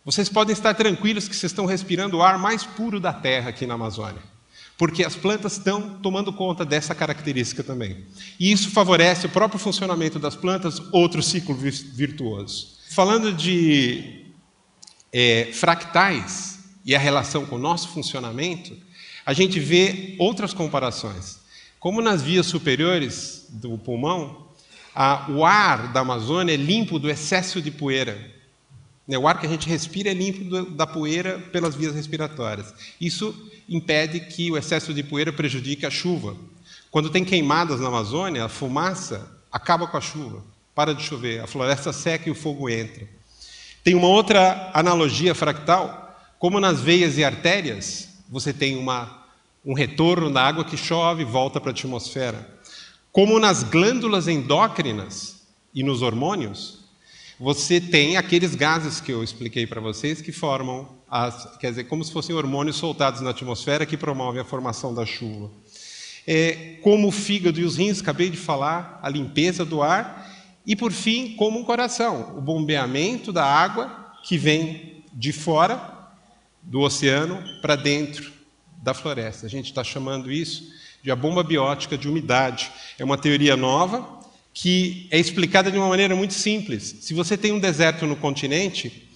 Vocês 0.05 0.29
podem 0.29 0.53
estar 0.53 0.75
tranquilos 0.75 1.29
que 1.29 1.37
vocês 1.37 1.53
estão 1.53 1.67
respirando 1.67 2.19
o 2.19 2.23
ar 2.23 2.39
mais 2.39 2.65
puro 2.65 2.99
da 2.99 3.13
Terra 3.13 3.51
aqui 3.51 3.67
na 3.67 3.75
Amazônia 3.75 4.35
porque 4.77 5.05
as 5.05 5.15
plantas 5.15 5.53
estão 5.53 5.99
tomando 6.03 6.33
conta 6.33 6.65
dessa 6.65 6.95
característica 6.95 7.63
também. 7.63 8.05
E 8.41 8.51
isso 8.51 8.71
favorece 8.71 9.27
o 9.27 9.31
próprio 9.31 9.59
funcionamento 9.59 10.19
das 10.19 10.35
plantas, 10.35 10.83
outro 10.91 11.23
ciclo 11.23 11.55
virtuoso. 11.55 12.75
Falando 12.95 13.33
de 13.33 14.25
é, 15.13 15.51
fractais 15.53 16.61
e 16.85 16.95
a 16.95 16.99
relação 17.01 17.45
com 17.45 17.57
o 17.57 17.59
nosso 17.59 17.89
funcionamento, 17.89 18.73
a 19.27 19.33
gente 19.33 19.59
vê 19.59 20.15
outras 20.17 20.55
comparações. 20.55 21.41
Como 21.81 22.01
nas 22.01 22.23
vias 22.23 22.47
superiores 22.47 23.49
do 23.51 23.77
pulmão, 23.77 24.47
a, 24.95 25.29
o 25.29 25.45
ar 25.45 25.93
da 25.93 26.03
Amazônia 26.03 26.55
é 26.55 26.57
limpo 26.57 27.01
do 27.01 27.11
excesso 27.11 27.61
de 27.61 27.73
poeira. 27.73 28.33
Né, 29.09 29.19
o 29.19 29.27
ar 29.27 29.41
que 29.41 29.47
a 29.47 29.51
gente 29.51 29.69
respira 29.69 30.11
é 30.11 30.15
limpo 30.15 30.65
da 30.71 30.87
poeira 30.87 31.41
pelas 31.51 31.75
vias 31.75 31.97
respiratórias. 31.97 32.73
Isso 33.01 33.35
impede 33.69 34.21
que 34.21 34.53
o 34.53 34.57
excesso 34.57 34.95
de 34.95 35.03
poeira 35.03 35.33
prejudique 35.33 35.85
a 35.85 35.91
chuva. 35.91 36.37
Quando 36.93 37.11
tem 37.11 37.25
queimadas 37.25 37.81
na 37.81 37.89
Amazônia, 37.89 38.45
a 38.45 38.49
fumaça 38.49 39.37
acaba 39.51 39.89
com 39.89 39.97
a 39.97 40.01
chuva, 40.01 40.45
para 40.75 40.95
de 40.95 41.03
chover, 41.03 41.41
a 41.41 41.47
floresta 41.47 41.93
seca 41.93 42.29
e 42.29 42.33
o 42.33 42.35
fogo 42.35 42.69
entra. 42.69 43.07
Tem 43.83 43.95
uma 43.95 44.09
outra 44.09 44.71
analogia 44.75 45.35
fractal, 45.35 46.19
como 46.39 46.59
nas 46.59 46.81
veias 46.81 47.17
e 47.17 47.25
artérias, 47.25 48.09
você 48.29 48.53
tem 48.53 48.77
uma, 48.77 49.25
um 49.65 49.75
retorno 49.75 50.31
da 50.31 50.43
água 50.43 50.65
que 50.65 50.77
chove 50.77 51.23
e 51.23 51.27
volta 51.27 51.61
para 51.61 51.71
a 51.71 51.73
atmosfera. 51.73 52.55
Como 53.13 53.39
nas 53.39 53.63
glândulas 53.63 54.27
endócrinas 54.27 55.43
e 55.75 55.83
nos 55.83 56.03
hormônios, 56.03 56.81
você 57.39 57.81
tem 57.81 58.17
aqueles 58.17 58.55
gases 58.55 59.01
que 59.01 59.13
eu 59.13 59.23
expliquei 59.23 59.67
para 59.67 59.81
vocês 59.81 60.21
que 60.21 60.33
formam, 60.33 60.89
as, 61.09 61.57
quer 61.59 61.71
dizer, 61.71 61.85
como 61.85 62.05
se 62.05 62.13
fossem 62.13 62.35
hormônios 62.35 62.77
soltados 62.77 63.21
na 63.21 63.31
atmosfera 63.31 63.87
que 63.87 63.97
promovem 63.97 64.41
a 64.41 64.45
formação 64.45 64.95
da 64.95 65.05
chuva. 65.05 65.51
É, 66.27 66.77
como 66.83 67.09
o 67.09 67.13
fígado 67.13 67.61
e 67.61 67.65
os 67.65 67.77
rins, 67.77 68.01
acabei 68.01 68.31
de 68.31 68.37
falar, 68.37 68.99
a 69.03 69.09
limpeza 69.09 69.65
do 69.65 69.83
ar. 69.83 70.34
E, 70.67 70.75
por 70.75 70.93
fim, 70.93 71.35
como 71.37 71.59
um 71.59 71.65
coração, 71.65 72.35
o 72.39 72.41
bombeamento 72.41 73.33
da 73.33 73.45
água 73.45 74.15
que 74.23 74.39
vem 74.39 75.05
de 75.13 75.33
fora 75.33 76.09
do 76.63 76.81
oceano 76.81 77.43
para 77.61 77.77
dentro 77.77 78.33
da 78.83 78.95
floresta. 78.95 79.47
A 79.47 79.51
gente 79.51 79.67
está 79.67 79.85
chamando 79.85 80.33
isso 80.33 80.73
de 81.03 81.11
a 81.11 81.17
bomba 81.17 81.43
biótica 81.43 81.99
de 81.99 82.09
umidade. 82.09 82.71
É 82.99 83.05
uma 83.05 83.19
teoria 83.19 83.57
nova, 83.57 84.21
que 84.55 85.07
é 85.11 85.19
explicada 85.19 85.71
de 85.71 85.77
uma 85.77 85.89
maneira 85.89 86.17
muito 86.17 86.33
simples. 86.33 86.97
Se 87.01 87.13
você 87.13 87.37
tem 87.37 87.53
um 87.53 87.59
deserto 87.59 88.07
no 88.07 88.17
continente 88.17 89.07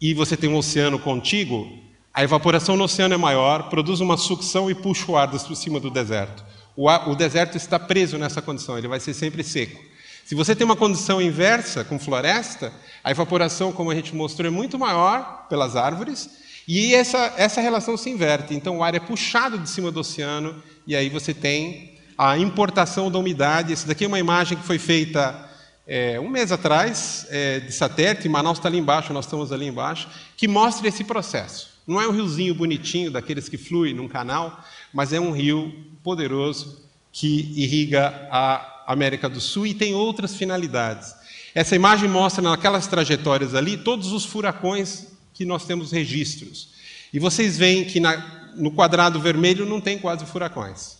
e 0.00 0.14
você 0.14 0.36
tem 0.36 0.48
um 0.48 0.56
oceano 0.56 0.98
contíguo, 0.98 1.82
a 2.14 2.22
evaporação 2.22 2.76
no 2.76 2.84
oceano 2.84 3.14
é 3.14 3.16
maior, 3.16 3.68
produz 3.68 4.00
uma 4.00 4.16
sucção 4.16 4.70
e 4.70 4.74
puxa 4.74 5.10
o 5.10 5.16
ar 5.16 5.28
por 5.28 5.56
cima 5.56 5.80
do 5.80 5.90
deserto. 5.90 6.44
O, 6.76 6.88
ar, 6.88 7.08
o 7.08 7.16
deserto 7.16 7.56
está 7.56 7.78
preso 7.78 8.18
nessa 8.18 8.40
condição, 8.40 8.78
ele 8.78 8.86
vai 8.86 9.00
ser 9.00 9.14
sempre 9.14 9.42
seco. 9.42 9.82
Se 10.26 10.34
você 10.34 10.56
tem 10.56 10.64
uma 10.64 10.74
condição 10.74 11.22
inversa, 11.22 11.84
com 11.84 12.00
floresta, 12.00 12.72
a 13.04 13.12
evaporação, 13.12 13.70
como 13.70 13.92
a 13.92 13.94
gente 13.94 14.12
mostrou, 14.12 14.48
é 14.48 14.50
muito 14.50 14.76
maior 14.76 15.46
pelas 15.48 15.76
árvores, 15.76 16.28
e 16.66 16.96
essa, 16.96 17.32
essa 17.36 17.60
relação 17.60 17.96
se 17.96 18.10
inverte. 18.10 18.52
Então, 18.52 18.78
o 18.78 18.82
ar 18.82 18.92
é 18.92 18.98
puxado 18.98 19.56
de 19.56 19.70
cima 19.70 19.92
do 19.92 20.00
oceano, 20.00 20.60
e 20.84 20.96
aí 20.96 21.08
você 21.08 21.32
tem 21.32 21.92
a 22.18 22.36
importação 22.36 23.08
da 23.08 23.20
umidade. 23.20 23.72
Essa 23.72 23.86
daqui 23.86 24.04
é 24.04 24.08
uma 24.08 24.18
imagem 24.18 24.58
que 24.58 24.64
foi 24.64 24.80
feita 24.80 25.48
é, 25.86 26.18
um 26.18 26.28
mês 26.28 26.50
atrás, 26.50 27.24
é, 27.30 27.60
de 27.60 27.70
satélite, 27.70 28.28
Manaus 28.28 28.58
está 28.58 28.68
ali 28.68 28.78
embaixo, 28.78 29.12
nós 29.12 29.26
estamos 29.26 29.52
ali 29.52 29.68
embaixo, 29.68 30.08
que 30.36 30.48
mostra 30.48 30.88
esse 30.88 31.04
processo. 31.04 31.70
Não 31.86 32.00
é 32.00 32.08
um 32.08 32.10
riozinho 32.10 32.52
bonitinho, 32.52 33.12
daqueles 33.12 33.48
que 33.48 33.56
flui 33.56 33.94
num 33.94 34.08
canal, 34.08 34.60
mas 34.92 35.12
é 35.12 35.20
um 35.20 35.30
rio 35.30 35.72
poderoso 36.02 36.84
que 37.12 37.54
irriga 37.56 38.28
a 38.28 38.72
América 38.86 39.28
do 39.28 39.40
Sul 39.40 39.66
e 39.66 39.74
tem 39.74 39.94
outras 39.94 40.36
finalidades. 40.36 41.14
Essa 41.54 41.74
imagem 41.74 42.08
mostra 42.08 42.42
naquelas 42.42 42.86
trajetórias 42.86 43.54
ali 43.54 43.76
todos 43.76 44.12
os 44.12 44.24
furacões 44.24 45.06
que 45.32 45.44
nós 45.44 45.64
temos 45.64 45.90
registros. 45.90 46.68
E 47.12 47.18
vocês 47.18 47.56
veem 47.56 47.84
que 47.84 47.98
na, 47.98 48.52
no 48.56 48.70
quadrado 48.70 49.20
vermelho 49.20 49.64
não 49.64 49.80
tem 49.80 49.98
quase 49.98 50.24
furacões. 50.26 50.98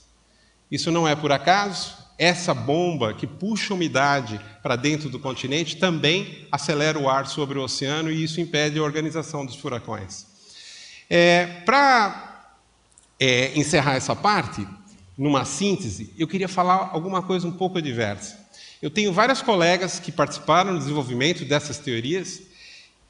Isso 0.70 0.90
não 0.90 1.06
é 1.06 1.14
por 1.14 1.30
acaso. 1.30 1.94
Essa 2.18 2.54
bomba 2.54 3.12
que 3.12 3.26
puxa 3.26 3.74
umidade 3.74 4.40
para 4.62 4.76
dentro 4.76 5.10
do 5.10 5.18
continente 5.18 5.76
também 5.76 6.46
acelera 6.50 6.98
o 6.98 7.08
ar 7.10 7.26
sobre 7.26 7.58
o 7.58 7.62
oceano 7.62 8.10
e 8.10 8.24
isso 8.24 8.40
impede 8.40 8.78
a 8.78 8.82
organização 8.82 9.44
dos 9.44 9.56
furacões. 9.56 10.26
É, 11.10 11.46
para 11.64 12.48
é, 13.20 13.56
encerrar 13.58 13.94
essa 13.94 14.16
parte, 14.16 14.66
numa 15.16 15.44
síntese, 15.44 16.12
eu 16.18 16.28
queria 16.28 16.48
falar 16.48 16.90
alguma 16.92 17.22
coisa 17.22 17.46
um 17.46 17.52
pouco 17.52 17.80
diversa. 17.80 18.46
Eu 18.82 18.90
tenho 18.90 19.12
vários 19.12 19.40
colegas 19.40 19.98
que 19.98 20.12
participaram 20.12 20.72
do 20.74 20.78
desenvolvimento 20.78 21.44
dessas 21.44 21.78
teorias, 21.78 22.42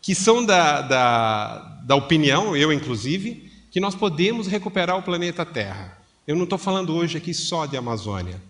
que 0.00 0.14
são 0.14 0.44
da, 0.44 0.82
da, 0.82 1.58
da 1.84 1.96
opinião, 1.96 2.56
eu 2.56 2.72
inclusive, 2.72 3.50
que 3.70 3.80
nós 3.80 3.94
podemos 3.94 4.46
recuperar 4.46 4.96
o 4.96 5.02
planeta 5.02 5.44
Terra. 5.44 5.98
Eu 6.26 6.36
não 6.36 6.44
estou 6.44 6.58
falando 6.58 6.94
hoje 6.94 7.18
aqui 7.18 7.34
só 7.34 7.66
de 7.66 7.76
Amazônia. 7.76 8.40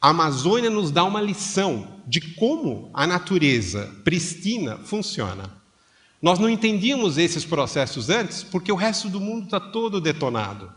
A 0.00 0.10
Amazônia 0.10 0.70
nos 0.70 0.90
dá 0.90 1.04
uma 1.04 1.20
lição 1.20 1.86
de 2.06 2.20
como 2.20 2.90
a 2.94 3.06
natureza 3.06 3.94
pristina 4.04 4.78
funciona. 4.78 5.50
Nós 6.20 6.38
não 6.38 6.48
entendíamos 6.48 7.18
esses 7.18 7.44
processos 7.44 8.08
antes 8.08 8.42
porque 8.42 8.72
o 8.72 8.76
resto 8.76 9.08
do 9.08 9.20
mundo 9.20 9.44
está 9.44 9.60
todo 9.60 10.00
detonado. 10.00 10.72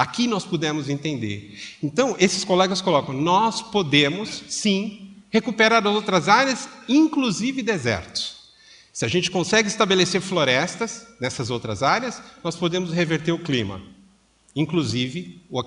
Aqui 0.00 0.26
nós 0.26 0.44
pudemos 0.44 0.88
entender. 0.88 1.58
Então, 1.82 2.16
esses 2.18 2.44
colegas 2.44 2.80
colocam: 2.80 3.14
nós 3.14 3.60
podemos, 3.60 4.44
sim, 4.48 5.14
recuperar 5.28 5.86
as 5.86 5.94
outras 5.94 6.28
áreas, 6.28 6.68
inclusive 6.88 7.62
desertos. 7.62 8.40
Se 8.92 9.04
a 9.04 9.08
gente 9.08 9.30
consegue 9.30 9.68
estabelecer 9.68 10.20
florestas 10.20 11.06
nessas 11.20 11.50
outras 11.50 11.82
áreas, 11.82 12.22
nós 12.42 12.56
podemos 12.56 12.92
reverter 12.92 13.32
o 13.32 13.38
clima 13.38 13.80
inclusive 14.54 15.40
o 15.50 15.58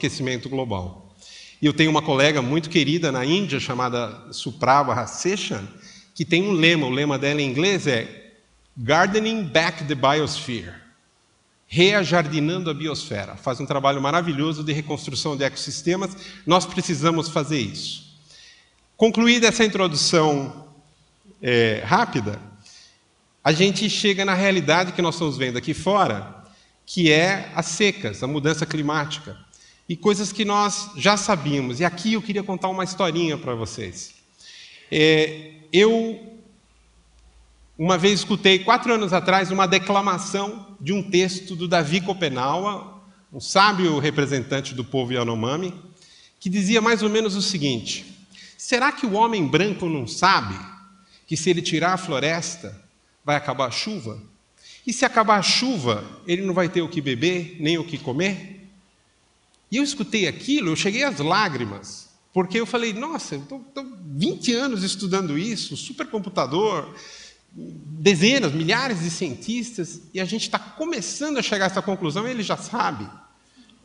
global. 0.49 1.15
E 1.61 1.65
eu 1.65 1.73
tenho 1.73 1.89
uma 1.89 2.01
colega 2.01 2.41
muito 2.41 2.69
querida 2.69 3.11
na 3.11 3.25
Índia, 3.25 3.59
chamada 3.59 4.27
Suprava 4.31 4.93
Haseshan, 4.93 5.65
que 6.13 6.25
tem 6.25 6.43
um 6.43 6.51
lema, 6.51 6.85
o 6.85 6.89
lema 6.89 7.17
dela 7.17 7.41
em 7.41 7.49
inglês 7.49 7.87
é 7.87 8.33
Gardening 8.75 9.43
Back 9.43 9.85
the 9.85 9.95
Biosphere, 9.95 10.73
reajardinando 11.73 12.69
a 12.69 12.73
biosfera. 12.73 13.35
Faz 13.35 13.59
um 13.59 13.65
trabalho 13.65 13.99
maravilhoso 13.99 14.63
de 14.63 14.71
reconstrução 14.71 15.35
de 15.35 15.43
ecossistemas, 15.43 16.15
nós 16.45 16.67
precisamos 16.67 17.29
fazer 17.29 17.59
isso. 17.59 18.15
Concluída 18.95 19.47
essa 19.47 19.65
introdução 19.65 20.67
é, 21.41 21.81
rápida, 21.83 22.39
a 23.43 23.51
gente 23.51 23.89
chega 23.89 24.23
na 24.23 24.35
realidade 24.35 24.91
que 24.91 25.01
nós 25.01 25.15
estamos 25.15 25.35
vendo 25.35 25.57
aqui 25.57 25.73
fora, 25.73 26.45
que 26.85 27.11
é 27.11 27.51
as 27.55 27.65
secas, 27.65 28.21
a 28.21 28.27
mudança 28.27 28.67
climática. 28.67 29.35
E 29.89 29.95
coisas 29.95 30.31
que 30.31 30.45
nós 30.45 30.91
já 30.95 31.17
sabíamos. 31.17 31.79
E 31.79 31.85
aqui 31.85 32.13
eu 32.13 32.21
queria 32.21 32.43
contar 32.43 32.69
uma 32.69 32.83
historinha 32.83 33.35
para 33.35 33.55
vocês. 33.55 34.13
É, 34.91 35.53
eu, 35.73 36.32
uma 37.83 37.97
vez, 37.97 38.19
escutei, 38.19 38.59
quatro 38.59 38.93
anos 38.93 39.11
atrás, 39.11 39.51
uma 39.51 39.67
declamação 39.67 40.77
de 40.79 40.93
um 40.93 41.03
texto 41.03 41.53
do 41.53 41.67
Davi 41.67 41.99
Copenaua, 41.99 43.03
um 43.29 43.41
sábio 43.41 43.99
representante 43.99 44.73
do 44.73 44.85
povo 44.85 45.11
Yanomami, 45.11 45.75
que 46.39 46.49
dizia 46.49 46.81
mais 46.81 47.03
ou 47.03 47.09
menos 47.09 47.35
o 47.35 47.41
seguinte: 47.41 48.05
será 48.57 48.89
que 48.89 49.05
o 49.05 49.11
homem 49.15 49.45
branco 49.45 49.89
não 49.89 50.07
sabe 50.07 50.57
que 51.27 51.35
se 51.35 51.49
ele 51.49 51.61
tirar 51.61 51.91
a 51.91 51.97
floresta, 51.97 52.73
vai 53.21 53.35
acabar 53.35 53.65
a 53.65 53.71
chuva? 53.71 54.17
E 54.87 54.93
se 54.93 55.03
acabar 55.03 55.39
a 55.39 55.41
chuva, 55.41 56.05
ele 56.25 56.43
não 56.43 56.53
vai 56.53 56.69
ter 56.69 56.81
o 56.81 56.87
que 56.87 57.01
beber, 57.01 57.57
nem 57.59 57.77
o 57.77 57.83
que 57.83 57.97
comer? 57.97 58.65
E 59.69 59.75
eu 59.75 59.83
escutei 59.83 60.25
aquilo, 60.25 60.69
eu 60.69 60.75
cheguei 60.77 61.03
às 61.03 61.19
lágrimas, 61.19 62.07
porque 62.31 62.61
eu 62.61 62.65
falei, 62.65 62.93
nossa, 62.93 63.35
estou 63.35 63.61
20 64.05 64.53
anos 64.53 64.83
estudando 64.83 65.37
isso, 65.37 65.75
supercomputador, 65.75 66.87
dezenas, 67.55 68.51
milhares 68.51 69.01
de 69.01 69.09
cientistas, 69.09 70.01
e 70.13 70.19
a 70.19 70.25
gente 70.25 70.43
está 70.43 70.57
começando 70.57 71.37
a 71.37 71.41
chegar 71.41 71.65
a 71.65 71.67
essa 71.67 71.81
conclusão 71.81 72.27
ele 72.27 72.43
já 72.43 72.57
sabe. 72.57 73.07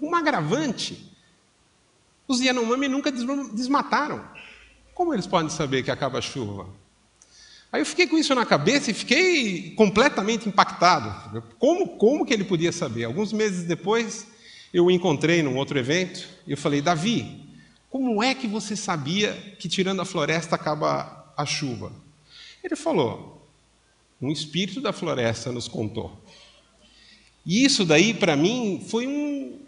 Um 0.00 0.14
agravante, 0.14 1.12
os 2.26 2.40
Yanomami 2.40 2.88
nunca 2.88 3.12
desmataram. 3.12 4.24
Como 4.94 5.14
eles 5.14 5.26
podem 5.26 5.50
saber 5.50 5.82
que 5.82 5.90
acaba 5.90 6.18
a 6.18 6.22
chuva? 6.22 6.68
Aí 7.70 7.82
eu 7.82 7.86
fiquei 7.86 8.06
com 8.06 8.16
isso 8.16 8.34
na 8.34 8.46
cabeça 8.46 8.90
e 8.90 8.94
fiquei 8.94 9.74
completamente 9.74 10.48
impactado. 10.48 11.42
Como, 11.58 11.98
como 11.98 12.24
que 12.24 12.32
ele 12.32 12.44
podia 12.44 12.72
saber? 12.72 13.04
Alguns 13.04 13.32
meses 13.32 13.64
depois, 13.64 14.26
eu 14.72 14.86
o 14.86 14.90
encontrei 14.90 15.42
num 15.42 15.56
outro 15.56 15.78
evento 15.78 16.26
e 16.46 16.52
eu 16.52 16.56
falei, 16.56 16.80
Davi, 16.80 17.46
como 17.90 18.22
é 18.22 18.34
que 18.34 18.46
você 18.46 18.74
sabia 18.74 19.32
que 19.58 19.68
tirando 19.68 20.00
a 20.00 20.06
floresta 20.06 20.54
acaba 20.54 21.32
a 21.36 21.44
chuva? 21.44 21.92
Ele 22.64 22.74
falou, 22.74 23.37
um 24.20 24.30
espírito 24.30 24.80
da 24.80 24.92
floresta 24.92 25.52
nos 25.52 25.68
contou. 25.68 26.22
E 27.46 27.64
isso 27.64 27.84
daí, 27.84 28.12
para 28.12 28.36
mim, 28.36 28.84
foi 28.88 29.06
um, 29.06 29.58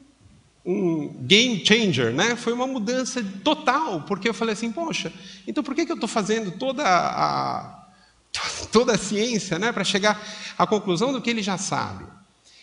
um 0.65 1.09
game 1.23 1.65
changer, 1.65 2.13
né? 2.13 2.37
Foi 2.37 2.53
uma 2.53 2.67
mudança 2.67 3.25
total, 3.43 4.03
porque 4.03 4.29
eu 4.29 4.35
falei 4.35 4.53
assim, 4.53 4.71
poxa, 4.71 5.13
então 5.47 5.63
por 5.63 5.75
que, 5.75 5.87
que 5.87 5.93
eu 5.93 5.97
estou 5.97 6.09
fazendo 6.09 6.51
toda 6.53 6.83
a, 6.85 7.89
toda 8.71 8.95
a 8.95 8.99
ciência 8.99 9.59
né, 9.59 9.73
para 9.73 9.85
chegar 9.85 10.21
à 10.59 10.67
conclusão 10.67 11.13
do 11.13 11.21
que 11.21 11.31
ele 11.31 11.43
já 11.43 11.57
sabe. 11.57 12.05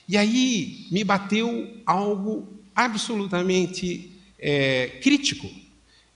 E 0.07 0.15
aí 0.15 0.87
me 0.91 1.03
bateu 1.03 1.81
algo 1.85 2.47
absolutamente 2.75 4.11
é, 4.39 4.99
crítico, 5.01 5.49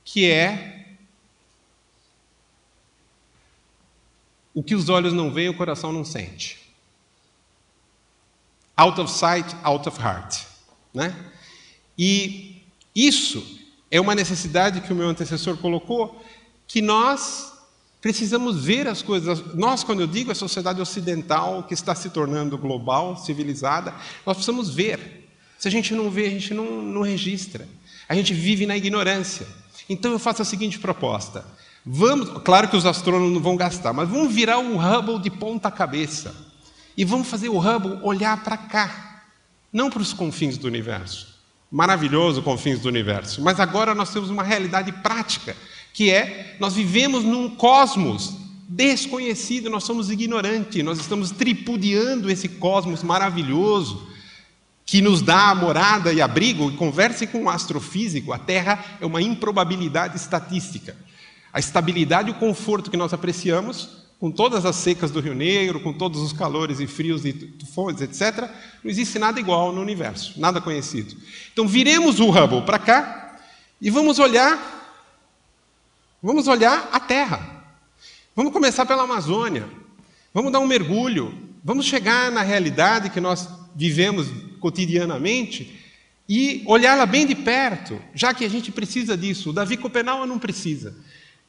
que 0.04 0.26
é 0.30 0.81
o 4.54 4.64
que 4.64 4.76
os 4.76 4.90
olhos 4.90 5.14
não 5.14 5.32
veem, 5.32 5.50
o 5.50 5.58
coração 5.58 5.92
não 5.92 6.04
sente. 6.04 6.60
Out 8.76 9.00
of 9.00 9.12
sight, 9.12 9.56
out 9.64 9.88
of 9.88 10.02
heart. 10.02 10.46
Né? 10.94 11.16
E 11.98 12.64
isso 12.96 13.60
é 13.90 14.00
uma 14.00 14.16
necessidade 14.16 14.82
que 14.82 14.92
o 14.92 14.96
meu 14.96 15.08
antecessor 15.08 15.58
colocou, 15.58 16.24
que 16.68 16.82
nós 16.82 17.52
Precisamos 18.02 18.66
ver 18.66 18.88
as 18.88 19.04
coisas. 19.04 19.54
Nós, 19.54 19.84
quando 19.84 20.02
eu 20.02 20.08
digo 20.08 20.32
a 20.32 20.36
sociedade 20.36 20.82
ocidental 20.82 21.64
que 21.64 21.76
está 21.76 21.94
se 21.94 22.10
tornando 22.10 22.58
global, 22.58 23.16
civilizada, 23.16 23.94
nós 24.26 24.38
precisamos 24.38 24.74
ver. 24.74 25.30
Se 25.60 25.68
a 25.68 25.72
gente 25.72 25.94
não 25.94 26.10
vê, 26.10 26.26
a 26.26 26.30
gente 26.32 26.52
não, 26.52 26.82
não 26.82 27.04
registra. 27.04 27.68
A 28.10 28.16
gente 28.16 28.34
vive 28.34 28.66
na 28.66 28.76
ignorância. 28.76 29.46
Então 29.88 30.12
eu 30.12 30.18
faço 30.18 30.42
a 30.42 30.46
seguinte 30.46 30.80
proposta. 30.80 31.46
Vamos, 31.86 32.30
claro 32.44 32.68
que 32.68 32.78
os 32.78 32.86
astrônomos 32.86 33.34
não 33.34 33.42
vão 33.42 33.56
gastar, 33.56 33.92
mas 33.92 34.08
vamos 34.08 34.34
virar 34.34 34.60
o 34.60 34.78
Hubble 34.78 35.20
de 35.20 35.30
ponta 35.30 35.72
cabeça. 35.72 36.36
E 36.96 37.04
vamos 37.04 37.28
fazer 37.28 37.50
o 37.50 37.58
Hubble 37.58 38.00
olhar 38.04 38.44
para 38.44 38.58
cá, 38.58 39.24
não 39.74 39.90
para 39.90 40.02
os 40.02 40.14
confins 40.14 40.58
do 40.58 40.68
universo. 40.68 41.40
Maravilhoso 41.72 42.42
confins 42.44 42.80
do 42.80 42.90
universo. 42.90 43.42
Mas 43.42 43.60
agora 43.60 43.96
nós 43.96 44.12
temos 44.12 44.30
uma 44.30 44.44
realidade 44.44 44.92
prática 44.92 45.56
que 45.94 46.12
é 46.12 46.58
nós 46.60 46.74
vivemos 46.74 47.24
num 47.24 47.50
cosmos 47.50 48.34
desconhecido, 48.68 49.70
nós 49.70 49.84
somos 49.84 50.10
ignorantes, 50.10 50.84
nós 50.84 51.00
estamos 51.00 51.32
tripudiando 51.32 52.30
esse 52.30 52.48
cosmos 52.48 53.04
maravilhoso 53.04 54.08
que 54.86 55.02
nos 55.02 55.22
dá 55.22 55.54
morada 55.56 56.14
e 56.14 56.22
abrigo. 56.22 56.72
Converse 56.74 57.28
com 57.28 57.44
um 57.44 57.50
astrofísico, 57.50 58.32
a 58.32 58.38
Terra 58.38 58.98
é 59.00 59.06
uma 59.06 59.22
improbabilidade 59.22 60.16
estatística. 60.18 60.96
A 61.54 61.60
estabilidade 61.60 62.30
e 62.30 62.32
o 62.32 62.36
conforto 62.36 62.90
que 62.90 62.98
nós 62.98 63.14
apreciamos, 63.14 64.02
com 64.20 64.32
todas 64.32 64.66
as 64.66 64.76
secas 64.76 65.12
do 65.12 65.20
Rio 65.20 65.34
Negro, 65.34 65.80
com 65.80 65.92
todos 65.92 66.22
os 66.22 66.32
calores 66.32 66.80
e 66.80 66.88
frios 66.88 67.26
e 67.26 67.34
tufões, 67.34 68.00
etc., 68.02 68.50
não 68.84 68.92
existe 68.92 69.18
nada 69.18 69.40
igual 69.40 69.72
no 69.72 69.82
universo, 69.82 70.40
nada 70.40 70.62
conhecido. 70.62 71.16
Então, 71.52 71.68
viremos 71.68 72.20
o 72.20 72.30
Hubble 72.30 72.62
para 72.62 72.80
cá 72.80 73.40
e 73.82 73.90
vamos 73.90 74.20
olhar 74.20 74.80
Vamos 76.24 76.48
olhar 76.48 76.88
a 76.92 77.00
Terra. 77.00 77.66
Vamos 78.36 78.54
começar 78.54 78.86
pela 78.86 79.04
Amazônia. 79.04 79.68
Vamos 80.32 80.52
dar 80.52 80.60
um 80.60 80.68
mergulho. 80.68 81.36
Vamos 81.64 81.88
chegar 81.88 82.32
na 82.32 82.44
realidade 82.44 83.10
que 83.10 83.20
nós 83.20 83.50
vivemos 83.76 84.28
cotidianamente 84.60 85.80
e 86.30 86.64
olhá-la 86.68 87.08
bem 87.08 87.26
de 87.26 87.34
perto, 87.34 88.00
já 88.14 88.36
que 88.36 88.46
a 88.46 88.50
gente 88.50 88.72
precisa 88.72 89.18
disso. 89.18 89.50
O 89.50 89.54
Davi 89.54 89.78
Copenau 89.78 90.28
não 90.28 90.38
precisa. 90.38 90.96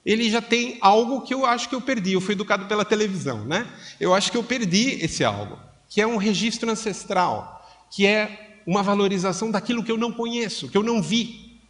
Ele 0.05 0.29
já 0.29 0.43
tem 0.43 0.79
algo 0.81 1.21
que 1.21 1.33
eu 1.33 1.47
acho 1.47 1.69
que 1.69 1.75
eu 1.75 1.81
perdi. 1.81 2.13
Eu 2.13 2.21
fui 2.21 2.35
educado 2.35 2.67
pela 2.67 2.85
televisão, 2.85 3.45
né? 3.45 3.67
Eu 4.01 4.15
acho 4.15 4.31
que 4.31 4.37
eu 4.37 4.43
perdi 4.43 4.99
esse 5.03 5.23
algo, 5.23 5.59
que 5.89 6.01
é 6.01 6.07
um 6.07 6.17
registro 6.17 6.71
ancestral, 6.71 7.65
que 7.91 8.07
é 8.07 8.61
uma 8.67 8.83
valorização 8.83 9.51
daquilo 9.51 9.83
que 9.83 9.93
eu 9.93 9.97
não 9.97 10.13
conheço, 10.13 10.69
que 10.69 10.77
eu 10.77 10.83
não 10.83 11.01
vi. 11.01 11.61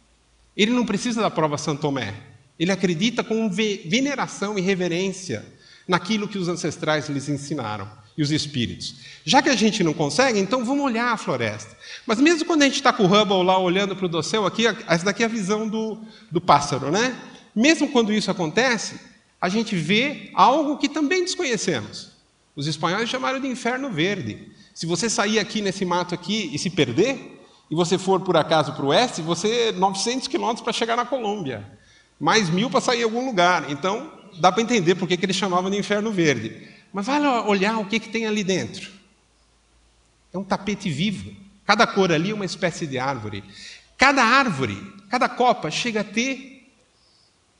Ele 0.55 0.71
não 0.71 0.85
precisa 0.85 1.21
da 1.21 1.29
prova 1.29 1.57
Santo 1.57 1.81
Tomé. 1.81 2.13
Ele 2.57 2.71
acredita 2.71 3.23
com 3.23 3.49
veneração 3.49 4.57
e 4.57 4.61
reverência 4.61 5.45
naquilo 5.87 6.27
que 6.27 6.37
os 6.37 6.47
ancestrais 6.47 7.09
lhes 7.09 7.27
ensinaram 7.27 7.89
e 8.17 8.21
os 8.21 8.31
espíritos. 8.31 8.95
Já 9.25 9.41
que 9.41 9.49
a 9.49 9.55
gente 9.55 9.83
não 9.83 9.93
consegue, 9.93 10.39
então 10.39 10.63
vamos 10.63 10.85
olhar 10.85 11.11
a 11.11 11.17
floresta. 11.17 11.75
Mas 12.05 12.19
mesmo 12.19 12.45
quando 12.45 12.61
a 12.61 12.65
gente 12.65 12.75
está 12.75 12.93
com 12.93 13.03
o 13.03 13.07
Hubble 13.07 13.43
lá 13.43 13.57
olhando 13.57 13.95
para 13.95 14.05
o 14.05 14.09
dossel, 14.09 14.45
aqui, 14.45 14.65
essa 14.87 15.05
daqui 15.05 15.23
é 15.23 15.25
a 15.25 15.29
visão 15.29 15.67
do, 15.67 15.97
do 16.31 16.39
pássaro, 16.39 16.91
né? 16.91 17.15
Mesmo 17.55 17.89
quando 17.89 18.13
isso 18.13 18.31
acontece, 18.31 18.99
a 19.39 19.49
gente 19.49 19.75
vê 19.75 20.31
algo 20.33 20.77
que 20.77 20.89
também 20.89 21.23
desconhecemos. 21.23 22.11
Os 22.55 22.67
espanhóis 22.67 23.09
chamaram 23.09 23.39
de 23.39 23.47
inferno 23.47 23.89
verde. 23.89 24.51
Se 24.73 24.85
você 24.85 25.09
sair 25.09 25.39
aqui 25.39 25.61
nesse 25.61 25.85
mato 25.85 26.15
aqui 26.15 26.49
e 26.53 26.57
se 26.57 26.69
perder, 26.69 27.41
e 27.69 27.75
você 27.75 27.97
for 27.97 28.21
por 28.21 28.37
acaso 28.37 28.73
para 28.73 28.85
o 28.85 28.89
oeste, 28.89 29.21
você 29.21 29.71
900 29.71 30.27
quilômetros 30.27 30.63
para 30.63 30.73
chegar 30.73 30.95
na 30.95 31.05
Colômbia 31.05 31.81
mais 32.23 32.49
mil 32.49 32.69
para 32.69 32.79
sair 32.79 33.01
em 33.01 33.03
algum 33.03 33.25
lugar. 33.25 33.69
Então, 33.69 34.09
dá 34.39 34.49
para 34.49 34.61
entender 34.61 34.95
por 34.95 35.09
que 35.09 35.19
eles 35.21 35.35
chamavam 35.35 35.69
de 35.69 35.77
inferno 35.77 36.09
verde. 36.09 36.69
Mas 36.93 37.05
vai 37.05 37.19
olhar 37.45 37.77
o 37.79 37.85
que, 37.85 37.99
que 37.99 38.07
tem 38.07 38.25
ali 38.25 38.45
dentro. 38.45 38.89
É 40.31 40.37
um 40.37 40.43
tapete 40.43 40.89
vivo. 40.89 41.35
Cada 41.65 41.85
cor 41.85 42.13
ali 42.13 42.31
é 42.31 42.33
uma 42.33 42.45
espécie 42.45 42.87
de 42.87 42.97
árvore. 42.97 43.43
Cada 43.97 44.23
árvore, 44.23 44.77
cada 45.09 45.27
copa, 45.27 45.69
chega 45.69 45.99
a 45.99 46.03
ter 46.03 46.52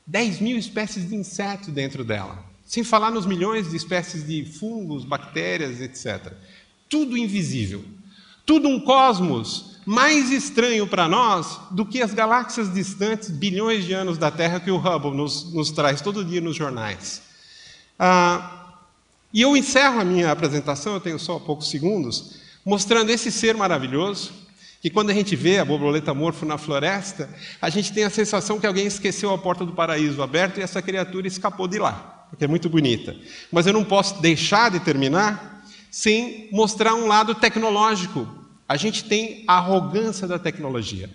10 0.06 0.40
mil 0.40 0.58
espécies 0.58 1.08
de 1.08 1.14
inseto 1.14 1.70
dentro 1.70 2.04
dela. 2.04 2.44
Sem 2.66 2.82
falar 2.84 3.10
nos 3.10 3.26
milhões 3.26 3.70
de 3.70 3.76
espécies 3.76 4.26
de 4.26 4.44
fungos, 4.44 5.04
bactérias, 5.04 5.80
etc. 5.80 6.32
Tudo 6.88 7.16
invisível. 7.16 7.84
Tudo 8.46 8.68
um 8.68 8.80
cosmos 8.80 9.74
mais 9.86 10.30
estranho 10.30 10.86
para 10.86 11.08
nós 11.08 11.58
do 11.70 11.84
que 11.84 12.02
as 12.02 12.14
galáxias 12.14 12.72
distantes, 12.72 13.30
bilhões 13.30 13.84
de 13.84 13.92
anos 13.92 14.18
da 14.18 14.30
Terra, 14.30 14.60
que 14.60 14.70
o 14.70 14.78
Hubble 14.78 15.14
nos, 15.14 15.52
nos 15.52 15.70
traz 15.70 16.00
todo 16.00 16.24
dia 16.24 16.40
nos 16.40 16.56
jornais. 16.56 17.22
Ah, 17.98 18.78
e 19.32 19.40
eu 19.40 19.56
encerro 19.56 20.00
a 20.00 20.04
minha 20.04 20.30
apresentação, 20.30 20.94
eu 20.94 21.00
tenho 21.00 21.18
só 21.18 21.38
poucos 21.38 21.68
segundos, 21.68 22.36
mostrando 22.64 23.10
esse 23.10 23.30
ser 23.32 23.56
maravilhoso, 23.56 24.32
que 24.84 24.90
quando 24.90 25.08
a 25.08 25.14
gente 25.14 25.34
vê 25.34 25.58
a 25.58 25.64
borboleta 25.64 26.12
morfo 26.12 26.44
na 26.44 26.58
floresta, 26.58 27.26
a 27.58 27.70
gente 27.70 27.90
tem 27.90 28.04
a 28.04 28.10
sensação 28.10 28.60
que 28.60 28.66
alguém 28.66 28.84
esqueceu 28.84 29.32
a 29.32 29.38
porta 29.38 29.64
do 29.64 29.72
paraíso 29.72 30.22
aberta 30.22 30.60
e 30.60 30.62
essa 30.62 30.82
criatura 30.82 31.26
escapou 31.26 31.66
de 31.66 31.78
lá, 31.78 32.26
porque 32.28 32.44
é 32.44 32.46
muito 32.46 32.68
bonita. 32.68 33.16
Mas 33.50 33.66
eu 33.66 33.72
não 33.72 33.82
posso 33.82 34.20
deixar 34.20 34.70
de 34.70 34.80
terminar 34.80 35.64
sem 35.90 36.50
mostrar 36.52 36.94
um 36.94 37.06
lado 37.06 37.34
tecnológico 37.34 38.28
a 38.68 38.76
gente 38.76 39.04
tem 39.04 39.42
a 39.46 39.54
arrogância 39.54 40.28
da 40.28 40.38
tecnologia. 40.38 41.08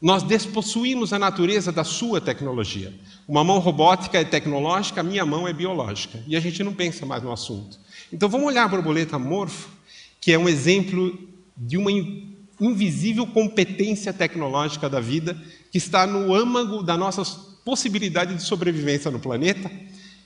Nós 0.00 0.22
despossuímos 0.22 1.12
a 1.12 1.18
natureza 1.18 1.70
da 1.70 1.84
sua 1.84 2.18
tecnologia. 2.18 2.94
Uma 3.28 3.44
mão 3.44 3.58
robótica 3.58 4.18
é 4.18 4.24
tecnológica, 4.24 5.02
a 5.02 5.04
minha 5.04 5.26
mão 5.26 5.46
é 5.46 5.52
biológica. 5.52 6.18
E 6.26 6.34
a 6.34 6.40
gente 6.40 6.64
não 6.64 6.72
pensa 6.72 7.04
mais 7.04 7.22
no 7.22 7.30
assunto. 7.30 7.78
Então 8.10 8.26
vamos 8.26 8.46
olhar 8.46 8.64
a 8.64 8.68
borboleta 8.68 9.18
morfo, 9.18 9.68
que 10.18 10.32
é 10.32 10.38
um 10.38 10.48
exemplo 10.48 11.18
de 11.54 11.76
uma 11.76 11.90
invisível 12.60 13.26
competência 13.26 14.12
tecnológica 14.12 14.88
da 14.88 15.00
vida, 15.00 15.36
que 15.70 15.78
está 15.78 16.06
no 16.06 16.34
âmago 16.34 16.82
da 16.82 16.96
nossa 16.96 17.22
possibilidade 17.64 18.34
de 18.34 18.42
sobrevivência 18.42 19.10
no 19.10 19.18
planeta. 19.18 19.70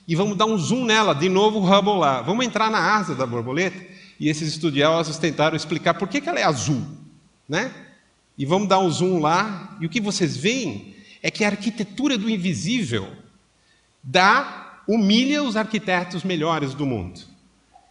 E 0.07 0.15
vamos 0.15 0.37
dar 0.37 0.45
um 0.45 0.57
zoom 0.57 0.85
nela, 0.85 1.13
de 1.13 1.29
novo 1.29 1.59
o 1.59 1.65
Hubble 1.65 1.99
lá. 1.99 2.21
Vamos 2.21 2.45
entrar 2.45 2.69
na 2.69 2.95
asa 2.95 3.15
da 3.15 3.25
borboleta 3.25 3.91
e 4.19 4.29
esses 4.29 4.49
estudiosos 4.49 5.17
tentaram 5.17 5.55
explicar 5.55 5.95
por 5.95 6.07
que, 6.07 6.21
que 6.21 6.29
ela 6.29 6.39
é 6.39 6.43
azul. 6.43 6.85
Né? 7.49 7.73
E 8.37 8.45
vamos 8.45 8.67
dar 8.67 8.79
um 8.79 8.89
zoom 8.89 9.19
lá, 9.19 9.77
e 9.81 9.85
o 9.85 9.89
que 9.89 9.99
vocês 9.99 10.37
veem 10.37 10.95
é 11.23 11.31
que 11.31 11.43
a 11.43 11.47
arquitetura 11.47 12.17
do 12.17 12.29
invisível 12.29 13.07
dá, 14.03 14.83
humilha 14.87 15.43
os 15.43 15.55
arquitetos 15.55 16.23
melhores 16.23 16.73
do 16.73 16.85
mundo. 16.85 17.19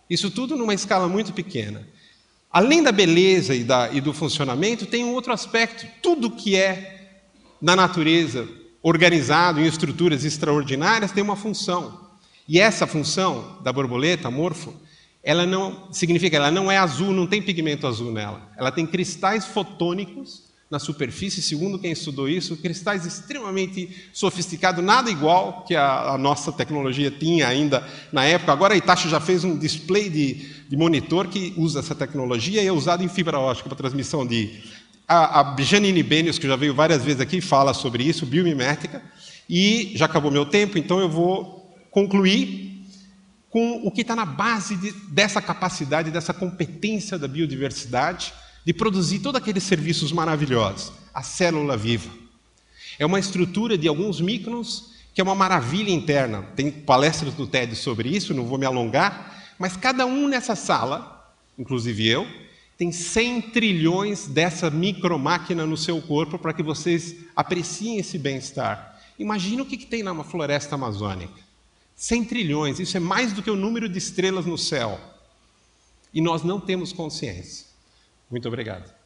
Isso 0.09 0.31
tudo 0.31 0.57
numa 0.57 0.75
escala 0.75 1.09
muito 1.09 1.33
pequena. 1.33 1.87
Além 2.53 2.83
da 2.83 2.91
beleza 2.91 3.55
e, 3.55 3.63
da, 3.63 3.93
e 3.93 4.01
do 4.01 4.13
funcionamento, 4.13 4.87
tem 4.87 5.05
um 5.05 5.15
outro 5.15 5.33
aspecto. 5.33 5.87
Tudo 6.03 6.31
que 6.31 6.57
é 6.57 7.11
na 7.63 7.77
natureza 7.77 8.49
organizado 8.83 9.61
em 9.61 9.67
estruturas 9.67 10.25
extraordinárias 10.25 11.13
tem 11.13 11.23
uma 11.23 11.37
função. 11.37 12.11
E 12.49 12.59
essa 12.59 12.87
função 12.87 13.59
da 13.63 13.73
borboleta, 13.73 14.31
morfo, 14.31 14.75
ela 15.23 15.47
não 15.47 15.93
significa, 15.93 16.37
ela 16.37 16.51
não 16.51 16.71
é 16.73 16.79
azul, 16.79 17.13
não 17.13 17.27
tem 17.27 17.41
pigmento 17.41 17.87
azul 17.87 18.11
nela. 18.11 18.51
Ela 18.57 18.73
tem 18.73 18.87
cristais 18.87 19.45
fotônicos 19.47 20.50
na 20.71 20.79
superfície, 20.79 21.43
segundo 21.43 21.81
quem 21.81 21.91
estudou 21.91 22.29
isso, 22.29 22.57
cristais 22.57 23.05
extremamente 23.05 23.91
sofisticados, 24.13 24.85
nada 24.85 25.11
igual 25.11 25.65
que 25.65 25.75
a, 25.75 26.13
a 26.13 26.19
nossa 26.19 26.53
tecnologia 26.53 27.11
tinha 27.11 27.49
ainda 27.49 27.85
na 28.13 28.25
época. 28.25 28.53
Agora 28.53 28.75
a 28.75 28.77
Itachi 28.77 29.09
já 29.09 29.19
fez 29.19 29.43
um 29.43 29.59
display 29.59 30.09
de, 30.09 30.35
de 30.69 30.77
monitor 30.77 31.27
que 31.27 31.53
usa 31.57 31.81
essa 31.81 31.95
tecnologia 31.95 32.63
e 32.63 32.69
é 32.69 32.73
usado 32.73 33.03
em 33.03 33.09
fibra 33.09 33.41
ótica 33.41 33.69
para 33.69 33.77
transmissão 33.77 34.25
de. 34.25 34.61
A, 35.09 35.41
a 35.41 35.57
Janine 35.61 36.05
Benius, 36.05 36.39
que 36.39 36.47
já 36.47 36.55
veio 36.55 36.73
várias 36.73 37.03
vezes 37.05 37.21
aqui, 37.21 37.41
fala 37.41 37.75
sobre 37.75 38.05
isso, 38.05 38.25
biomimética. 38.25 39.03
E 39.49 39.91
já 39.97 40.05
acabou 40.05 40.31
meu 40.31 40.47
tempo, 40.47 40.79
então 40.79 41.01
eu 41.01 41.09
vou 41.09 41.69
concluir 41.91 42.87
com 43.51 43.85
o 43.85 43.91
que 43.91 44.03
está 44.03 44.15
na 44.15 44.25
base 44.25 44.77
de, 44.77 44.93
dessa 45.09 45.43
capacidade, 45.43 46.13
dessa 46.13 46.33
competência 46.33 47.19
da 47.19 47.27
biodiversidade 47.27 48.33
de 48.71 48.75
produzir 48.75 49.19
todos 49.19 49.41
aqueles 49.41 49.65
serviços 49.65 50.13
maravilhosos. 50.13 50.93
A 51.13 51.25
célula 51.25 51.77
viva. 51.77 52.09
É 53.01 53.05
uma 53.05 53.19
estrutura 53.19 53.77
de 53.77 53.89
alguns 53.89 54.21
microns 54.21 54.93
que 55.13 55.21
é 55.21 55.25
uma 55.25 55.35
maravilha 55.35 55.91
interna. 55.91 56.43
Tem 56.55 56.71
palestras 56.71 57.35
do 57.35 57.49
TED 57.49 57.75
sobre 57.75 58.11
isso, 58.11 58.33
não 58.33 58.47
vou 58.47 58.57
me 58.57 58.65
alongar, 58.65 59.53
mas 59.59 59.77
cada 59.77 60.07
um 60.07 60.29
nessa 60.29 60.55
sala, 60.55 61.35
inclusive 61.59 62.07
eu, 62.07 62.25
tem 62.79 62.93
100 62.93 63.41
trilhões 63.51 64.29
dessa 64.29 64.71
micromáquina 64.71 65.67
no 65.67 65.77
seu 65.77 66.01
corpo 66.01 66.39
para 66.39 66.53
que 66.53 66.63
vocês 66.63 67.17
apreciem 67.35 67.99
esse 67.99 68.19
bem-estar. 68.19 69.01
Imagina 69.19 69.65
o 69.65 69.67
que, 69.67 69.77
que 69.77 69.87
tem 69.87 70.05
numa 70.05 70.23
floresta 70.23 70.77
amazônica. 70.77 71.35
100 71.97 72.25
trilhões, 72.25 72.79
isso 72.79 72.97
é 72.97 73.01
mais 73.01 73.33
do 73.33 73.43
que 73.43 73.51
o 73.51 73.57
número 73.57 73.89
de 73.89 73.99
estrelas 73.99 74.47
no 74.47 74.57
céu. 74.57 75.01
E 76.15 76.21
nós 76.21 76.45
não 76.45 76.61
temos 76.61 76.93
consciência. 76.93 77.70
Muito 78.31 78.49
obrigado. 78.49 79.00